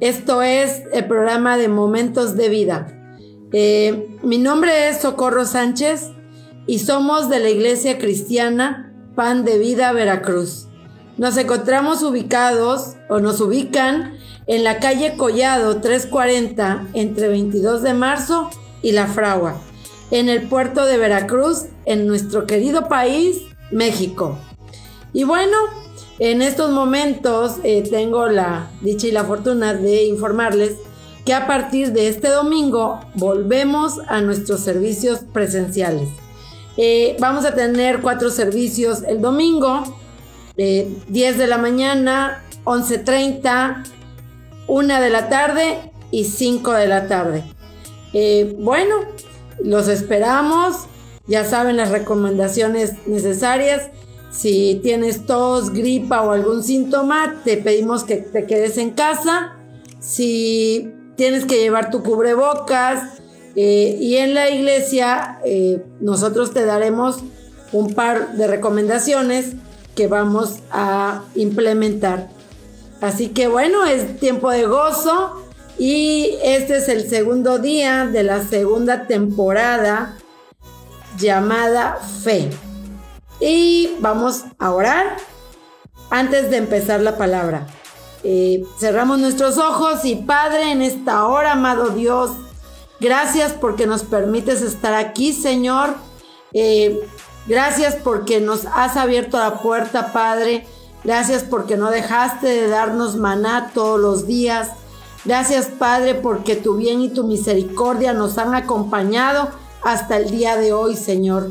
Esto 0.00 0.40
es 0.40 0.82
el 0.94 1.04
programa 1.04 1.58
de 1.58 1.68
Momentos 1.68 2.34
de 2.34 2.48
Vida. 2.48 2.86
Eh, 3.52 4.16
mi 4.22 4.38
nombre 4.38 4.88
es 4.88 5.02
Socorro 5.02 5.44
Sánchez 5.44 6.12
y 6.66 6.78
somos 6.78 7.28
de 7.28 7.38
la 7.38 7.50
Iglesia 7.50 7.98
Cristiana 7.98 8.94
Pan 9.14 9.44
de 9.44 9.58
Vida 9.58 9.92
Veracruz. 9.92 10.68
Nos 11.18 11.36
encontramos 11.36 12.02
ubicados 12.02 12.94
o 13.10 13.18
nos 13.18 13.42
ubican 13.42 14.14
en 14.46 14.64
la 14.64 14.80
calle 14.80 15.18
Collado 15.18 15.82
340 15.82 16.86
entre 16.94 17.28
22 17.28 17.82
de 17.82 17.92
marzo 17.92 18.48
y 18.80 18.92
La 18.92 19.06
Fragua, 19.06 19.60
en 20.10 20.30
el 20.30 20.48
puerto 20.48 20.86
de 20.86 20.96
Veracruz, 20.96 21.66
en 21.84 22.06
nuestro 22.06 22.46
querido 22.46 22.88
país, 22.88 23.42
México. 23.70 24.38
Y 25.12 25.24
bueno, 25.24 25.58
en 26.20 26.42
estos 26.42 26.70
momentos 26.70 27.56
eh, 27.64 27.82
tengo 27.82 28.26
la 28.28 28.70
dicha 28.82 29.06
y 29.06 29.10
la 29.10 29.24
fortuna 29.24 29.72
de 29.72 30.04
informarles 30.04 30.74
que 31.24 31.32
a 31.32 31.46
partir 31.46 31.92
de 31.92 32.08
este 32.08 32.28
domingo 32.28 33.00
volvemos 33.14 34.00
a 34.06 34.20
nuestros 34.20 34.60
servicios 34.60 35.20
presenciales. 35.32 36.10
Eh, 36.76 37.16
vamos 37.20 37.46
a 37.46 37.54
tener 37.54 38.02
cuatro 38.02 38.30
servicios 38.30 39.02
el 39.02 39.22
domingo, 39.22 39.82
10 40.56 40.58
eh, 40.58 41.32
de 41.38 41.46
la 41.46 41.56
mañana, 41.56 42.44
11.30, 42.64 43.84
1 44.66 45.00
de 45.00 45.10
la 45.10 45.30
tarde 45.30 45.90
y 46.10 46.24
5 46.24 46.72
de 46.72 46.86
la 46.86 47.08
tarde. 47.08 47.44
bueno, 48.58 48.96
los 49.64 49.88
esperamos, 49.88 50.84
ya 51.26 51.44
saben 51.44 51.78
las 51.78 51.90
recomendaciones 51.90 53.06
necesarias 53.06 53.88
si 54.30 54.80
tienes 54.82 55.26
tos, 55.26 55.70
gripa 55.70 56.22
o 56.22 56.30
algún 56.30 56.62
síntoma, 56.62 57.40
te 57.44 57.56
pedimos 57.56 58.04
que 58.04 58.16
te 58.16 58.46
quedes 58.46 58.78
en 58.78 58.90
casa. 58.90 59.56
Si 59.98 60.92
tienes 61.16 61.44
que 61.44 61.58
llevar 61.58 61.90
tu 61.90 62.02
cubrebocas 62.02 63.20
eh, 63.56 63.98
y 64.00 64.16
en 64.16 64.34
la 64.34 64.48
iglesia 64.48 65.40
eh, 65.44 65.84
nosotros 66.00 66.52
te 66.52 66.64
daremos 66.64 67.18
un 67.72 67.94
par 67.94 68.34
de 68.34 68.46
recomendaciones 68.46 69.52
que 69.94 70.06
vamos 70.06 70.60
a 70.70 71.24
implementar. 71.34 72.30
Así 73.00 73.28
que 73.28 73.48
bueno, 73.48 73.84
es 73.84 74.18
tiempo 74.18 74.50
de 74.50 74.66
gozo 74.66 75.42
y 75.78 76.36
este 76.42 76.76
es 76.76 76.88
el 76.88 77.08
segundo 77.08 77.58
día 77.58 78.06
de 78.06 78.22
la 78.22 78.42
segunda 78.44 79.06
temporada 79.06 80.16
llamada 81.18 81.98
Fe. 82.22 82.50
Y 83.40 83.96
vamos 84.00 84.44
a 84.58 84.70
orar 84.72 85.16
antes 86.10 86.50
de 86.50 86.58
empezar 86.58 87.00
la 87.00 87.16
palabra. 87.16 87.66
Eh, 88.22 88.64
cerramos 88.78 89.18
nuestros 89.18 89.56
ojos 89.56 90.04
y 90.04 90.16
Padre, 90.16 90.72
en 90.72 90.82
esta 90.82 91.26
hora, 91.26 91.52
amado 91.52 91.88
Dios, 91.88 92.32
gracias 93.00 93.52
porque 93.52 93.86
nos 93.86 94.02
permites 94.02 94.60
estar 94.60 94.92
aquí, 94.92 95.32
Señor. 95.32 95.94
Eh, 96.52 97.00
gracias 97.46 97.96
porque 97.96 98.40
nos 98.40 98.66
has 98.66 98.98
abierto 98.98 99.38
la 99.38 99.62
puerta, 99.62 100.12
Padre. 100.12 100.66
Gracias 101.02 101.42
porque 101.44 101.78
no 101.78 101.90
dejaste 101.90 102.46
de 102.46 102.68
darnos 102.68 103.16
maná 103.16 103.70
todos 103.72 103.98
los 103.98 104.26
días. 104.26 104.68
Gracias, 105.24 105.66
Padre, 105.66 106.14
porque 106.14 106.56
tu 106.56 106.76
bien 106.76 107.00
y 107.00 107.08
tu 107.08 107.24
misericordia 107.24 108.12
nos 108.12 108.36
han 108.36 108.54
acompañado 108.54 109.48
hasta 109.82 110.18
el 110.18 110.30
día 110.30 110.56
de 110.56 110.74
hoy, 110.74 110.94
Señor. 110.94 111.50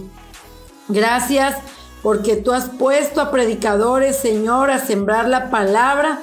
Gracias 0.88 1.56
porque 2.02 2.36
tú 2.36 2.52
has 2.52 2.70
puesto 2.70 3.22
a 3.22 3.32
predicadores, 3.32 4.16
Señor, 4.16 4.72
a 4.72 4.80
sembrar 4.80 5.28
la 5.28 5.50
palabra 5.50 6.22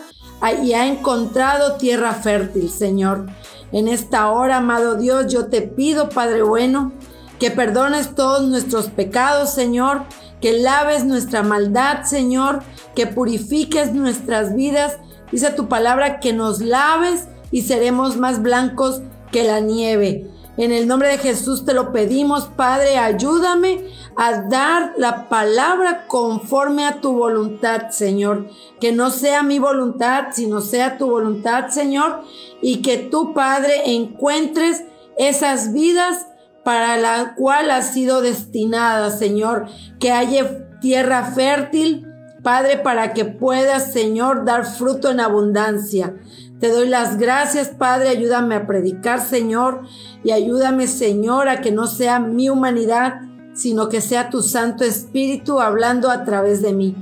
y 0.62 0.72
ha 0.72 0.86
encontrado 0.86 1.76
tierra 1.76 2.12
fértil, 2.14 2.70
Señor. 2.70 3.26
En 3.72 3.88
esta 3.88 4.30
hora, 4.30 4.58
amado 4.58 4.96
Dios, 4.96 5.32
yo 5.32 5.46
te 5.46 5.62
pido, 5.62 6.08
Padre 6.08 6.42
bueno, 6.42 6.92
que 7.38 7.50
perdones 7.50 8.14
todos 8.14 8.42
nuestros 8.48 8.86
pecados, 8.86 9.50
Señor, 9.50 10.04
que 10.40 10.52
laves 10.52 11.04
nuestra 11.04 11.42
maldad, 11.42 12.04
Señor, 12.04 12.62
que 12.94 13.06
purifiques 13.06 13.92
nuestras 13.92 14.54
vidas. 14.54 14.98
Dice 15.32 15.50
tu 15.50 15.68
palabra 15.68 16.20
que 16.20 16.32
nos 16.32 16.60
laves 16.60 17.28
y 17.50 17.62
seremos 17.62 18.16
más 18.16 18.42
blancos 18.42 19.02
que 19.32 19.44
la 19.44 19.60
nieve. 19.60 20.26
En 20.56 20.72
el 20.72 20.88
nombre 20.88 21.08
de 21.08 21.18
Jesús 21.18 21.66
te 21.66 21.74
lo 21.74 21.92
pedimos, 21.92 22.44
Padre, 22.46 22.96
ayúdame 22.96 23.84
a 24.16 24.42
dar 24.42 24.94
la 24.96 25.28
palabra 25.28 26.06
conforme 26.06 26.86
a 26.86 27.00
tu 27.02 27.12
voluntad, 27.12 27.90
Señor. 27.90 28.48
Que 28.80 28.92
no 28.92 29.10
sea 29.10 29.42
mi 29.42 29.58
voluntad, 29.58 30.28
sino 30.32 30.62
sea 30.62 30.96
tu 30.96 31.10
voluntad, 31.10 31.68
Señor. 31.68 32.22
Y 32.62 32.80
que 32.80 32.96
tú, 32.96 33.34
Padre, 33.34 33.92
encuentres 33.94 34.84
esas 35.18 35.74
vidas 35.74 36.26
para 36.64 36.96
la 36.96 37.34
cual 37.34 37.70
has 37.70 37.92
sido 37.92 38.22
destinada, 38.22 39.10
Señor. 39.10 39.66
Que 40.00 40.10
haya 40.10 40.80
tierra 40.80 41.32
fértil, 41.32 42.06
Padre, 42.42 42.78
para 42.78 43.12
que 43.12 43.26
puedas, 43.26 43.92
Señor, 43.92 44.46
dar 44.46 44.64
fruto 44.64 45.10
en 45.10 45.20
abundancia. 45.20 46.14
Te 46.60 46.70
doy 46.70 46.88
las 46.88 47.18
gracias, 47.18 47.68
Padre. 47.68 48.08
Ayúdame 48.08 48.54
a 48.54 48.66
predicar, 48.66 49.20
Señor. 49.20 49.82
Y 50.24 50.30
ayúdame, 50.30 50.86
Señor, 50.86 51.48
a 51.48 51.60
que 51.60 51.70
no 51.70 51.86
sea 51.86 52.18
mi 52.18 52.48
humanidad, 52.48 53.20
sino 53.54 53.88
que 53.88 54.00
sea 54.00 54.30
tu 54.30 54.42
Santo 54.42 54.84
Espíritu 54.84 55.60
hablando 55.60 56.10
a 56.10 56.24
través 56.24 56.62
de 56.62 56.72
mí. 56.72 56.94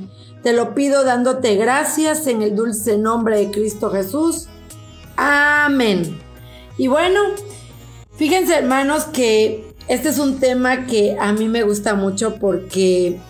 Te 0.43 0.53
lo 0.53 0.75
pido 0.75 1.05
dándote 1.05 1.57
gracias 1.57 2.27
en 2.27 2.43
el 2.43 2.55
dulce 2.55 2.99
nombre 2.99 3.39
de 3.39 3.51
Cristo 3.51 3.91
Jesús. 3.91 4.49
Amén. 5.17 6.19
Y 6.77 6.89
bueno, 6.89 7.21
fíjense 8.17 8.57
hermanos 8.57 9.05
que 9.05 9.73
este 9.89 10.09
es 10.09 10.19
un 10.19 10.41
tema 10.41 10.87
que 10.87 11.17
a 11.19 11.33
mí 11.33 11.49
me 11.49 11.63
gusta 11.63 11.95
mucho 11.95 12.37
porque 12.37 13.21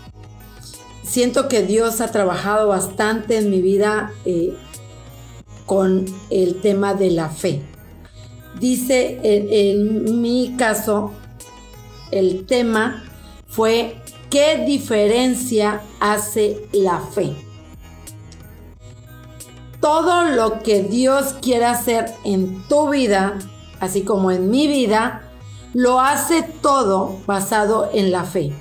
siento 1.02 1.48
que 1.48 1.62
Dios 1.62 2.00
ha 2.00 2.08
trabajado 2.08 2.68
bastante 2.68 3.38
en 3.38 3.50
mi 3.50 3.60
vida 3.60 4.12
eh, 4.24 4.56
con 5.66 6.06
el 6.30 6.60
tema 6.60 6.94
de 6.94 7.10
la 7.10 7.28
fe. 7.28 7.62
Dice, 8.58 9.20
en, 9.22 10.20
mi 10.20 10.54
caso, 10.56 11.12
el 12.10 12.46
tema 12.46 13.04
fue 13.46 13.96
¿qué 14.30 14.64
diferencia 14.66 15.82
hace 16.00 16.66
la 16.72 17.00
fe? 17.00 17.34
Todo 19.80 20.24
lo 20.24 20.62
que 20.62 20.82
Dios 20.82 21.34
quiere 21.42 21.66
hacer 21.66 22.06
en 22.24 22.66
tu 22.68 22.90
vida, 22.90 23.38
así 23.80 24.02
como 24.02 24.30
en 24.30 24.50
mi 24.50 24.66
vida, 24.66 25.22
lo 25.74 26.00
hace 26.00 26.42
todo 26.62 27.18
basado 27.26 27.90
en 27.92 28.12
la 28.12 28.24
fe. 28.24 28.52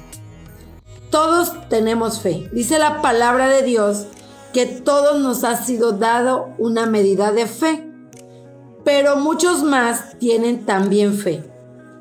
Todos 1.11 1.69
tenemos 1.69 2.19
fe. 2.19 2.49
Dice 2.51 2.79
la 2.79 3.01
palabra 3.01 3.47
de 3.47 3.61
Dios 3.61 4.07
que 4.53 4.67
todos 4.67 5.19
nos 5.19 5.43
ha 5.43 5.57
sido 5.57 5.93
dado 5.93 6.53
una 6.59 6.85
medida 6.85 7.31
de 7.31 7.47
fe, 7.47 7.89
pero 8.85 9.17
muchos 9.17 9.63
más 9.63 10.17
tienen 10.19 10.65
también 10.65 11.17
fe. 11.17 11.43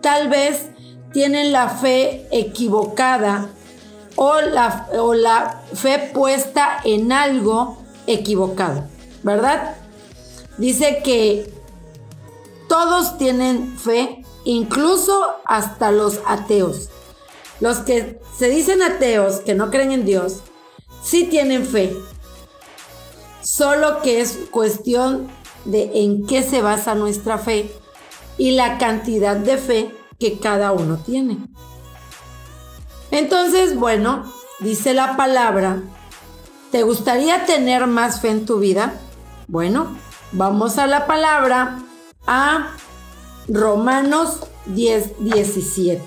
Tal 0.02 0.28
vez 0.28 0.68
tienen 1.12 1.52
la 1.52 1.68
fe 1.68 2.26
equivocada 2.30 3.48
o 4.16 4.40
la, 4.40 4.88
o 4.98 5.14
la 5.14 5.62
fe 5.72 6.10
puesta 6.12 6.78
en 6.84 7.12
algo 7.12 7.78
equivocado, 8.06 8.84
¿verdad? 9.22 9.76
Dice 10.58 11.00
que 11.02 11.52
todos 12.68 13.16
tienen 13.16 13.78
fe, 13.78 14.24
incluso 14.44 15.18
hasta 15.46 15.90
los 15.90 16.20
ateos. 16.26 16.90
Los 17.60 17.78
que 17.78 18.20
se 18.36 18.48
dicen 18.48 18.82
ateos, 18.82 19.40
que 19.40 19.54
no 19.54 19.70
creen 19.70 19.92
en 19.92 20.04
Dios, 20.04 20.40
sí 21.02 21.24
tienen 21.24 21.64
fe, 21.64 21.96
solo 23.42 24.02
que 24.02 24.20
es 24.20 24.38
cuestión 24.50 25.28
de 25.64 25.90
en 26.02 26.26
qué 26.26 26.42
se 26.42 26.62
basa 26.62 26.94
nuestra 26.94 27.38
fe 27.38 27.70
y 28.38 28.52
la 28.52 28.78
cantidad 28.78 29.36
de 29.36 29.58
fe 29.58 29.94
que 30.18 30.38
cada 30.38 30.72
uno 30.72 30.98
tiene. 30.98 31.38
Entonces, 33.10 33.76
bueno, 33.76 34.24
dice 34.60 34.94
la 34.94 35.16
palabra, 35.16 35.82
¿te 36.70 36.82
gustaría 36.82 37.44
tener 37.44 37.86
más 37.86 38.20
fe 38.20 38.30
en 38.30 38.46
tu 38.46 38.58
vida? 38.58 38.94
Bueno, 39.48 39.96
Vamos 40.34 40.78
a 40.78 40.86
la 40.86 41.06
palabra 41.06 41.78
a 42.26 42.74
Romanos 43.48 44.40
10, 44.64 45.22
17, 45.22 46.02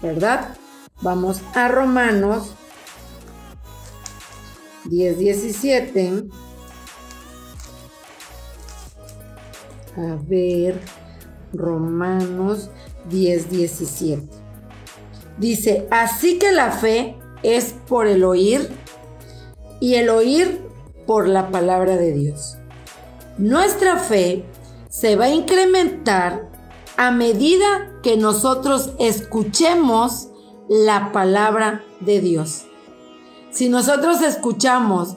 ¿verdad? 0.00 0.56
Vamos 1.00 1.40
a 1.54 1.66
Romanos 1.66 2.52
10, 4.84 5.18
17. 5.18 6.24
A 9.96 10.16
ver, 10.26 10.80
Romanos 11.52 12.70
10, 13.10 13.50
17. 13.50 14.28
Dice, 15.38 15.86
así 15.90 16.38
que 16.38 16.52
la 16.52 16.70
fe 16.70 17.16
es 17.42 17.74
por 17.86 18.06
el 18.06 18.24
oír 18.24 18.68
y 19.80 19.94
el 19.94 20.08
oír 20.08 20.62
por 21.06 21.28
la 21.28 21.50
palabra 21.50 21.96
de 21.96 22.12
Dios. 22.12 22.56
Nuestra 23.38 23.98
fe 23.98 24.44
se 24.88 25.16
va 25.16 25.26
a 25.26 25.34
incrementar 25.34 26.50
a 26.96 27.10
medida 27.10 27.98
que 28.02 28.16
nosotros 28.16 28.92
escuchemos 28.98 30.28
la 30.68 31.12
palabra 31.12 31.82
de 32.00 32.20
Dios. 32.20 32.64
Si 33.50 33.68
nosotros 33.68 34.22
escuchamos 34.22 35.16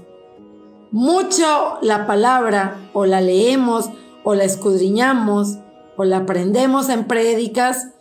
mucho 0.91 1.77
la 1.81 2.07
palabra 2.07 2.89
o 2.93 3.05
la 3.05 3.21
leemos 3.21 3.89
o 4.29 4.35
la 4.35 4.43
escudriñamos 4.43 5.59
o 5.95 6.03
la 6.03 6.17
aprendemos 6.17 6.89
en 6.89 7.05
prédicas, 7.05 7.93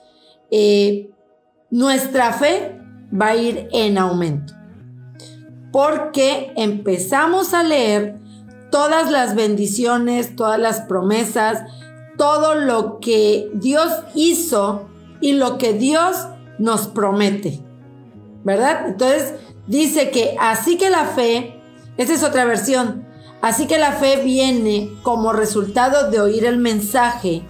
eh, 0.50 1.12
nuestra 1.70 2.32
fe 2.32 2.80
va 3.12 3.28
a 3.28 3.36
ir 3.36 3.68
en 3.70 3.96
aumento. 3.96 4.52
Porque 5.70 6.52
empezamos 6.56 7.54
a 7.54 7.62
leer 7.62 8.18
todas 8.72 9.08
las 9.08 9.36
bendiciones, 9.36 10.34
todas 10.34 10.58
las 10.58 10.80
promesas, 10.80 11.62
todo 12.18 12.56
lo 12.56 12.98
que 12.98 13.48
Dios 13.54 13.92
hizo 14.16 14.88
y 15.20 15.34
lo 15.34 15.58
que 15.58 15.74
Dios 15.74 16.26
nos 16.58 16.88
promete. 16.88 17.60
¿Verdad? 18.42 18.88
Entonces 18.88 19.34
dice 19.68 20.10
que 20.10 20.34
así 20.40 20.76
que 20.76 20.90
la 20.90 21.04
fe, 21.04 21.62
esa 21.96 22.14
es 22.14 22.24
otra 22.24 22.44
versión, 22.46 23.05
así 23.46 23.68
que 23.68 23.78
la 23.78 23.92
fe 23.92 24.22
viene 24.24 24.90
como 25.04 25.32
resultado 25.32 26.10
de 26.10 26.20
oír 26.20 26.44
el 26.44 26.58
mensaje 26.58 27.42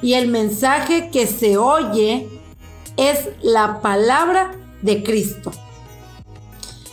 y 0.00 0.12
el 0.12 0.28
mensaje 0.28 1.10
que 1.10 1.26
se 1.26 1.56
oye 1.56 2.28
es 2.96 3.30
la 3.42 3.80
palabra 3.80 4.52
de 4.80 5.02
Cristo. 5.02 5.50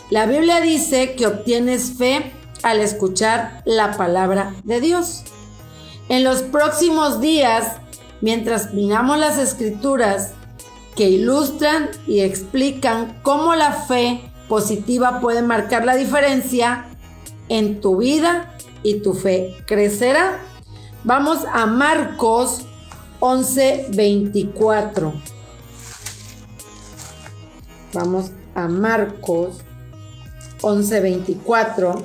La 0.09 0.25
Biblia 0.25 0.59
dice 0.59 1.13
que 1.13 1.27
obtienes 1.27 2.00
fe 2.00 2.31
al 2.63 2.80
escuchar 2.80 3.62
la 3.65 3.95
palabra 3.95 4.56
de 4.63 4.81
Dios. 4.81 5.24
En 6.10 6.24
los 6.24 6.42
próximos 6.42 7.21
días, 7.21 7.74
mientras 8.21 8.74
miramos 8.74 9.19
las 9.19 9.38
escrituras 9.38 10.31
que 10.95 11.07
ilustran 11.07 11.92
y 12.07 12.21
explican 12.21 13.19
cómo 13.21 13.53
la 13.53 13.74
fe 13.74 14.31
positiva 14.50 15.19
puede 15.19 15.44
marcar 15.44 15.86
la 15.86 15.95
diferencia 15.95 16.87
en 17.50 17.82
tu 17.82 17.98
vida 17.98 18.54
y 18.84 19.02
tu 19.02 19.14
fe 19.14 19.56
crecerá. 19.66 20.40
Vamos 21.04 21.40
a 21.52 21.66
Marcos 21.66 22.66
11:24. 23.20 25.14
Vamos 27.94 28.32
a 28.56 28.68
Marcos 28.68 29.58
11:24. 30.62 32.04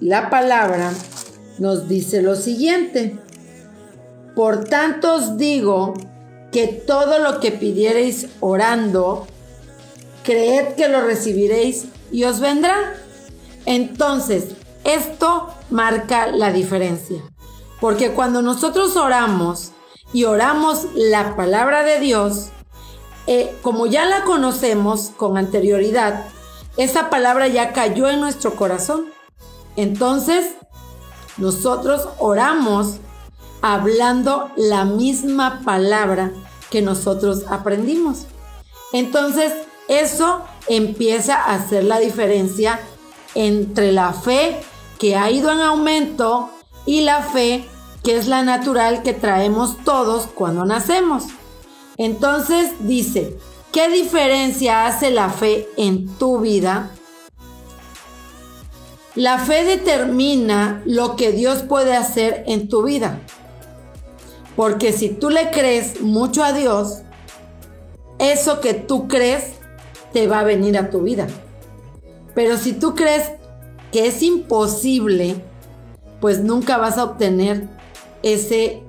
La 0.00 0.30
palabra 0.30 0.92
nos 1.58 1.88
dice 1.88 2.22
lo 2.22 2.36
siguiente. 2.36 3.18
Por 4.34 4.64
tanto 4.64 5.14
os 5.14 5.38
digo 5.38 5.94
que 6.52 6.66
todo 6.68 7.18
lo 7.18 7.40
que 7.40 7.52
pidiereis 7.52 8.28
orando, 8.40 9.26
creed 10.22 10.74
que 10.76 10.88
lo 10.88 11.00
recibiréis 11.02 11.86
y 12.10 12.24
os 12.24 12.40
vendrá. 12.40 12.94
Entonces, 13.64 14.54
esto 14.84 15.48
marca 15.70 16.28
la 16.28 16.52
diferencia. 16.52 17.22
Porque 17.80 18.12
cuando 18.12 18.42
nosotros 18.42 18.96
oramos 18.96 19.72
y 20.12 20.24
oramos 20.24 20.86
la 20.94 21.36
palabra 21.36 21.82
de 21.82 22.00
Dios, 22.00 22.48
eh, 23.26 23.56
como 23.62 23.86
ya 23.86 24.04
la 24.04 24.24
conocemos 24.24 25.10
con 25.16 25.36
anterioridad, 25.36 26.24
esa 26.76 27.10
palabra 27.10 27.48
ya 27.48 27.72
cayó 27.72 28.08
en 28.08 28.20
nuestro 28.20 28.54
corazón. 28.54 29.06
Entonces, 29.76 30.54
nosotros 31.36 32.08
oramos 32.18 32.98
hablando 33.62 34.50
la 34.56 34.84
misma 34.84 35.62
palabra 35.64 36.30
que 36.70 36.82
nosotros 36.82 37.44
aprendimos. 37.48 38.26
Entonces, 38.92 39.52
eso 39.88 40.44
empieza 40.68 41.36
a 41.36 41.54
hacer 41.54 41.84
la 41.84 41.98
diferencia 41.98 42.80
entre 43.34 43.92
la 43.92 44.12
fe 44.12 44.60
que 44.98 45.16
ha 45.16 45.30
ido 45.30 45.52
en 45.52 45.60
aumento 45.60 46.50
y 46.86 47.02
la 47.02 47.22
fe 47.22 47.64
que 48.02 48.16
es 48.16 48.28
la 48.28 48.42
natural 48.44 49.02
que 49.02 49.12
traemos 49.12 49.78
todos 49.84 50.28
cuando 50.28 50.64
nacemos. 50.64 51.24
Entonces 51.96 52.70
dice, 52.80 53.36
¿qué 53.72 53.88
diferencia 53.88 54.86
hace 54.86 55.10
la 55.10 55.28
fe 55.28 55.68
en 55.76 56.06
tu 56.16 56.38
vida? 56.38 56.90
La 59.16 59.38
fe 59.38 59.64
determina 59.64 60.82
lo 60.84 61.16
que 61.16 61.32
Dios 61.32 61.62
puede 61.62 61.96
hacer 61.96 62.44
en 62.46 62.68
tu 62.68 62.84
vida. 62.84 63.18
Porque 64.54 64.92
si 64.92 65.08
tú 65.08 65.30
le 65.30 65.50
crees 65.50 66.00
mucho 66.00 66.44
a 66.44 66.52
Dios, 66.52 66.98
eso 68.18 68.60
que 68.60 68.72
tú 68.72 69.08
crees 69.08 69.55
te 70.16 70.26
va 70.26 70.40
a 70.40 70.44
venir 70.44 70.78
a 70.78 70.88
tu 70.88 71.02
vida. 71.02 71.26
Pero 72.34 72.56
si 72.56 72.72
tú 72.72 72.94
crees 72.94 73.32
que 73.92 74.06
es 74.06 74.22
imposible, 74.22 75.34
pues 76.22 76.42
nunca 76.42 76.78
vas 76.78 76.96
a 76.96 77.04
obtener 77.04 77.68
ese 78.22 78.82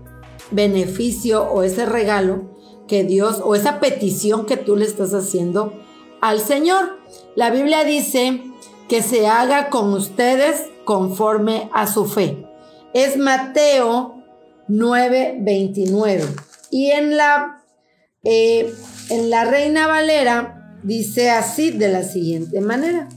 beneficio 0.51 1.43
o 1.51 1.63
ese 1.63 1.85
regalo 1.85 2.45
que 2.87 3.03
Dios 3.03 3.41
o 3.43 3.55
esa 3.55 3.81
petición 3.81 4.45
que 4.45 4.55
tú 4.55 4.77
le 4.77 4.85
estás 4.85 5.13
haciendo 5.13 5.73
al 6.21 6.39
Señor. 6.39 6.97
La 7.35 7.49
Biblia 7.49 7.83
dice 7.83 8.41
que 8.87 9.01
se 9.01 9.27
haga 9.27 9.69
con 9.69 9.91
ustedes 9.91 10.67
conforme 10.85 11.69
a 11.73 11.87
su 11.87 12.05
fe. 12.05 12.47
Es 12.93 13.17
Mateo 13.17 14.23
9:29. 14.69 16.23
Y 16.71 16.91
en 16.91 17.17
la, 17.17 17.65
eh, 18.23 18.73
en 19.09 19.29
la 19.29 19.43
Reina 19.43 19.87
Valera 19.87 20.56
dice 20.87 21.29
así 21.29 21.71
de 21.71 21.89
la 21.89 22.03
siguiente 22.03 22.61
manera. 22.61 23.09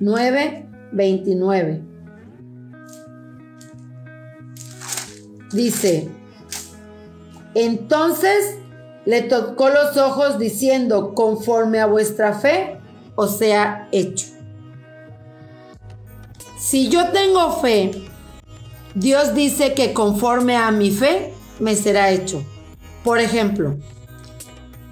9:29. 0.00 1.82
Dice, 5.52 6.08
entonces 7.54 8.56
le 9.04 9.20
tocó 9.22 9.68
los 9.68 9.98
ojos 9.98 10.38
diciendo, 10.38 11.14
conforme 11.14 11.78
a 11.78 11.86
vuestra 11.86 12.32
fe, 12.32 12.78
o 13.14 13.28
sea, 13.28 13.86
hecho. 13.92 14.26
Si 16.58 16.88
yo 16.88 17.10
tengo 17.10 17.60
fe, 17.60 17.92
Dios 18.94 19.34
dice 19.34 19.74
que 19.74 19.92
conforme 19.92 20.56
a 20.56 20.70
mi 20.70 20.90
fe, 20.90 21.34
me 21.60 21.76
será 21.76 22.10
hecho. 22.10 22.42
Por 23.04 23.20
ejemplo, 23.20 23.76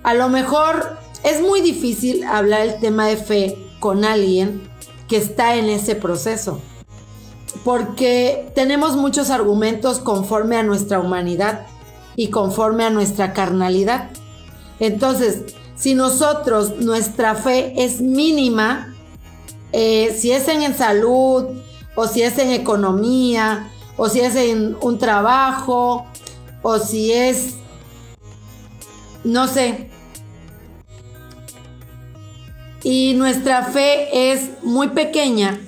a 0.02 0.12
lo 0.14 0.28
mejor 0.28 1.01
es 1.24 1.40
muy 1.40 1.60
difícil 1.60 2.24
hablar 2.24 2.62
el 2.62 2.80
tema 2.80 3.06
de 3.06 3.16
fe 3.16 3.56
con 3.80 4.04
alguien 4.04 4.62
que 5.08 5.16
está 5.16 5.56
en 5.56 5.68
ese 5.68 5.94
proceso, 5.94 6.60
porque 7.64 8.50
tenemos 8.54 8.96
muchos 8.96 9.30
argumentos 9.30 9.98
conforme 9.98 10.56
a 10.56 10.62
nuestra 10.62 10.98
humanidad 10.98 11.66
y 12.16 12.30
conforme 12.30 12.84
a 12.84 12.90
nuestra 12.90 13.32
carnalidad. 13.32 14.10
Entonces, 14.80 15.42
si 15.76 15.94
nosotros, 15.94 16.78
nuestra 16.78 17.34
fe 17.34 17.74
es 17.76 18.00
mínima, 18.00 18.94
eh, 19.72 20.16
si 20.18 20.32
es 20.32 20.48
en 20.48 20.76
salud, 20.76 21.46
o 21.94 22.06
si 22.06 22.22
es 22.22 22.38
en 22.38 22.50
economía, 22.50 23.70
o 23.96 24.08
si 24.08 24.20
es 24.20 24.34
en 24.36 24.76
un 24.80 24.98
trabajo, 24.98 26.06
o 26.62 26.78
si 26.78 27.12
es, 27.12 27.54
no 29.24 29.46
sé. 29.46 29.91
Y 32.82 33.14
nuestra 33.14 33.64
fe 33.64 34.32
es 34.32 34.62
muy 34.62 34.88
pequeña, 34.88 35.60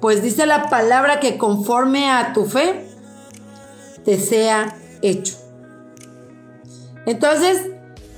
pues 0.00 0.22
dice 0.22 0.46
la 0.46 0.70
palabra 0.70 1.20
que 1.20 1.36
conforme 1.36 2.10
a 2.10 2.32
tu 2.32 2.46
fe 2.46 2.86
te 4.04 4.18
sea 4.18 4.76
hecho. 5.02 5.34
Entonces, 7.06 7.60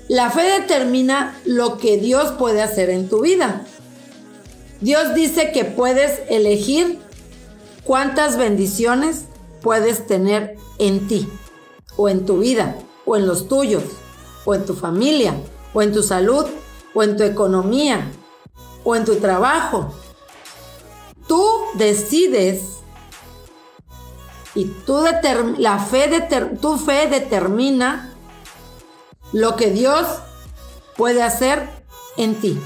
la 0.08 0.30
fe 0.30 0.42
determina 0.60 1.36
lo 1.44 1.78
que 1.78 1.96
Dios 1.96 2.32
puede 2.32 2.62
hacer 2.62 2.90
en 2.90 3.08
tu 3.08 3.22
vida. 3.22 3.66
Dios 4.80 5.14
dice 5.14 5.50
que 5.52 5.64
puedes 5.64 6.20
elegir 6.28 6.98
cuántas 7.82 8.36
bendiciones 8.36 9.24
puedes 9.62 10.06
tener 10.06 10.56
en 10.78 11.08
ti, 11.08 11.28
o 11.96 12.08
en 12.08 12.26
tu 12.26 12.38
vida, 12.38 12.76
o 13.04 13.16
en 13.16 13.26
los 13.26 13.48
tuyos, 13.48 13.82
o 14.44 14.54
en 14.54 14.64
tu 14.64 14.74
familia, 14.74 15.34
o 15.74 15.82
en 15.82 15.92
tu 15.92 16.02
salud, 16.04 16.46
o 16.94 17.02
en 17.02 17.16
tu 17.16 17.24
economía, 17.24 18.08
o 18.86 18.94
en 18.94 19.04
tu 19.04 19.16
trabajo. 19.16 19.92
Tú 21.26 21.44
decides 21.74 22.62
y 24.54 24.66
tú 24.86 25.04
la 25.58 25.78
fe 25.80 26.28
tu 26.60 26.78
fe 26.78 27.08
determina 27.08 28.14
lo 29.32 29.56
que 29.56 29.70
Dios 29.70 30.06
puede 30.96 31.22
hacer 31.24 31.68
en 32.16 32.36
ti. 32.36 32.58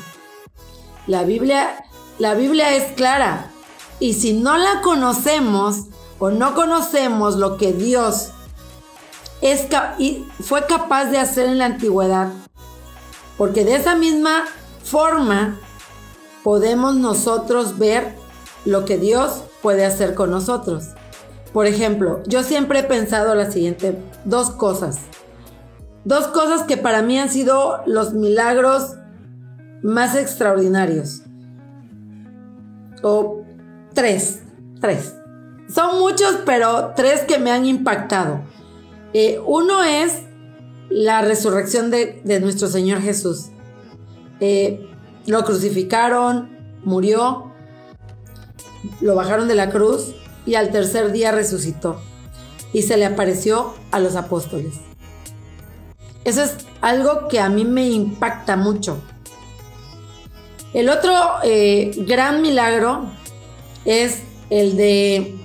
La 1.07 1.25
Biblia, 1.25 1.85
la 2.19 2.35
Biblia 2.35 2.75
es 2.75 2.93
clara 2.93 3.51
y 3.99 4.13
si 4.13 4.35
no 4.35 4.59
la 4.59 4.83
conocemos 4.83 5.87
o 6.19 6.31
no 6.31 6.55
conocemos 6.55 7.37
lo 7.37 7.57
que 7.57 7.73
Dios 7.73 8.29
es 9.41 9.69
fue 10.45 10.67
capaz 10.67 11.07
de 11.07 11.17
hacer 11.17 11.47
en 11.47 11.57
la 11.57 11.65
antigüedad, 11.65 12.29
porque 13.39 13.65
de 13.65 13.77
esa 13.77 13.95
misma 13.95 14.45
forma 14.85 15.59
podemos 16.43 16.97
nosotros 16.97 17.79
ver 17.79 18.15
lo 18.65 18.85
que 18.85 18.99
Dios 18.99 19.45
puede 19.63 19.85
hacer 19.85 20.15
con 20.15 20.31
nosotros. 20.31 20.89
Por 21.53 21.67
ejemplo, 21.67 22.23
yo 22.27 22.43
siempre 22.43 22.81
he 22.81 22.85
pensado 22.85 23.35
la 23.35 23.51
siguiente, 23.51 23.97
dos 24.25 24.51
cosas. 24.51 25.01
Dos 26.05 26.29
cosas 26.29 26.63
que 26.63 26.77
para 26.77 27.03
mí 27.03 27.19
han 27.19 27.29
sido 27.29 27.83
los 27.87 28.15
milagros 28.15 28.95
más 29.83 30.15
extraordinarios. 30.15 31.23
O 33.03 33.43
tres, 33.95 34.43
tres. 34.81 35.15
Son 35.73 35.99
muchos, 35.99 36.39
pero 36.47 36.93
tres 36.97 37.23
que 37.23 37.39
me 37.39 37.51
han 37.51 37.67
impactado. 37.67 38.41
Eh, 39.13 39.41
uno 39.45 39.83
es 39.83 40.23
la 40.89 41.23
resurrección 41.23 41.91
de, 41.91 42.41
nuestro 42.41 42.69
Señor 42.69 43.01
Jesús. 43.01 43.51
Eh, 44.41 44.90
lo 45.27 45.45
crucificaron, 45.45 46.51
murió, 46.85 47.53
lo 49.01 49.15
bajaron 49.15 49.49
de 49.49 49.55
la 49.55 49.71
cruz 49.71 50.15
y 50.47 50.55
al 50.55 50.71
tercer 50.71 51.13
día 51.13 51.33
resucitó 51.33 52.01
y 52.73 52.83
se 52.83 52.97
le 52.97 53.07
apareció 53.07 53.75
a 53.91 53.99
los 53.99 54.17
apóstoles. 54.17 54.75
Eso 56.25 56.43
es 56.43 56.57
algo 56.81 57.29
que 57.29 57.41
a 57.41 57.49
mí 57.49 57.65
me 57.65 57.89
impacta 57.89 58.57
mucho. 58.57 59.01
El 60.73 60.89
otro 60.89 61.13
eh, 61.43 61.91
gran 62.07 62.43
milagro 62.43 63.11
es 63.85 64.23
el 64.51 64.77
de 64.77 65.37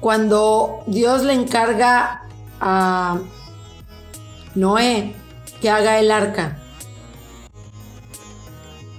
cuando 0.00 0.84
Dios 0.86 1.24
le 1.24 1.32
encarga 1.32 2.22
a 2.60 3.18
Noé 4.54 5.14
que 5.60 5.70
haga 5.70 5.98
el 5.98 6.10
arca. 6.10 6.58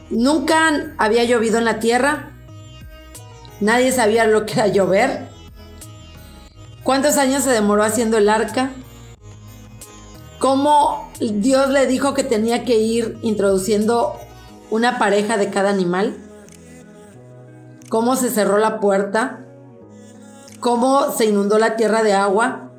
Nunca 0.09 0.93
había 0.97 1.23
llovido 1.23 1.57
en 1.57 1.65
la 1.65 1.79
tierra. 1.79 2.31
Nadie 3.59 3.91
sabía 3.91 4.25
lo 4.25 4.45
que 4.45 4.53
era 4.53 4.67
llover. 4.67 5.29
¿Cuántos 6.83 7.17
años 7.17 7.43
se 7.43 7.51
demoró 7.51 7.83
haciendo 7.83 8.17
el 8.17 8.29
arca? 8.29 8.71
¿Cómo 10.39 11.11
Dios 11.19 11.69
le 11.69 11.85
dijo 11.85 12.13
que 12.13 12.23
tenía 12.23 12.63
que 12.63 12.79
ir 12.79 13.19
introduciendo 13.21 14.15
una 14.71 14.97
pareja 14.97 15.37
de 15.37 15.49
cada 15.49 15.69
animal? 15.69 16.17
¿Cómo 17.89 18.15
se 18.15 18.29
cerró 18.29 18.57
la 18.57 18.79
puerta? 18.79 19.45
¿Cómo 20.59 21.11
se 21.11 21.25
inundó 21.25 21.59
la 21.59 21.75
tierra 21.75 22.03
de 22.03 22.13
agua? 22.13 22.71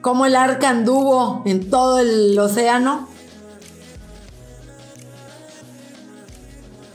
¿Cómo 0.00 0.26
el 0.26 0.36
arca 0.36 0.68
anduvo 0.68 1.42
en 1.44 1.68
todo 1.68 1.98
el 1.98 2.38
océano? 2.38 3.08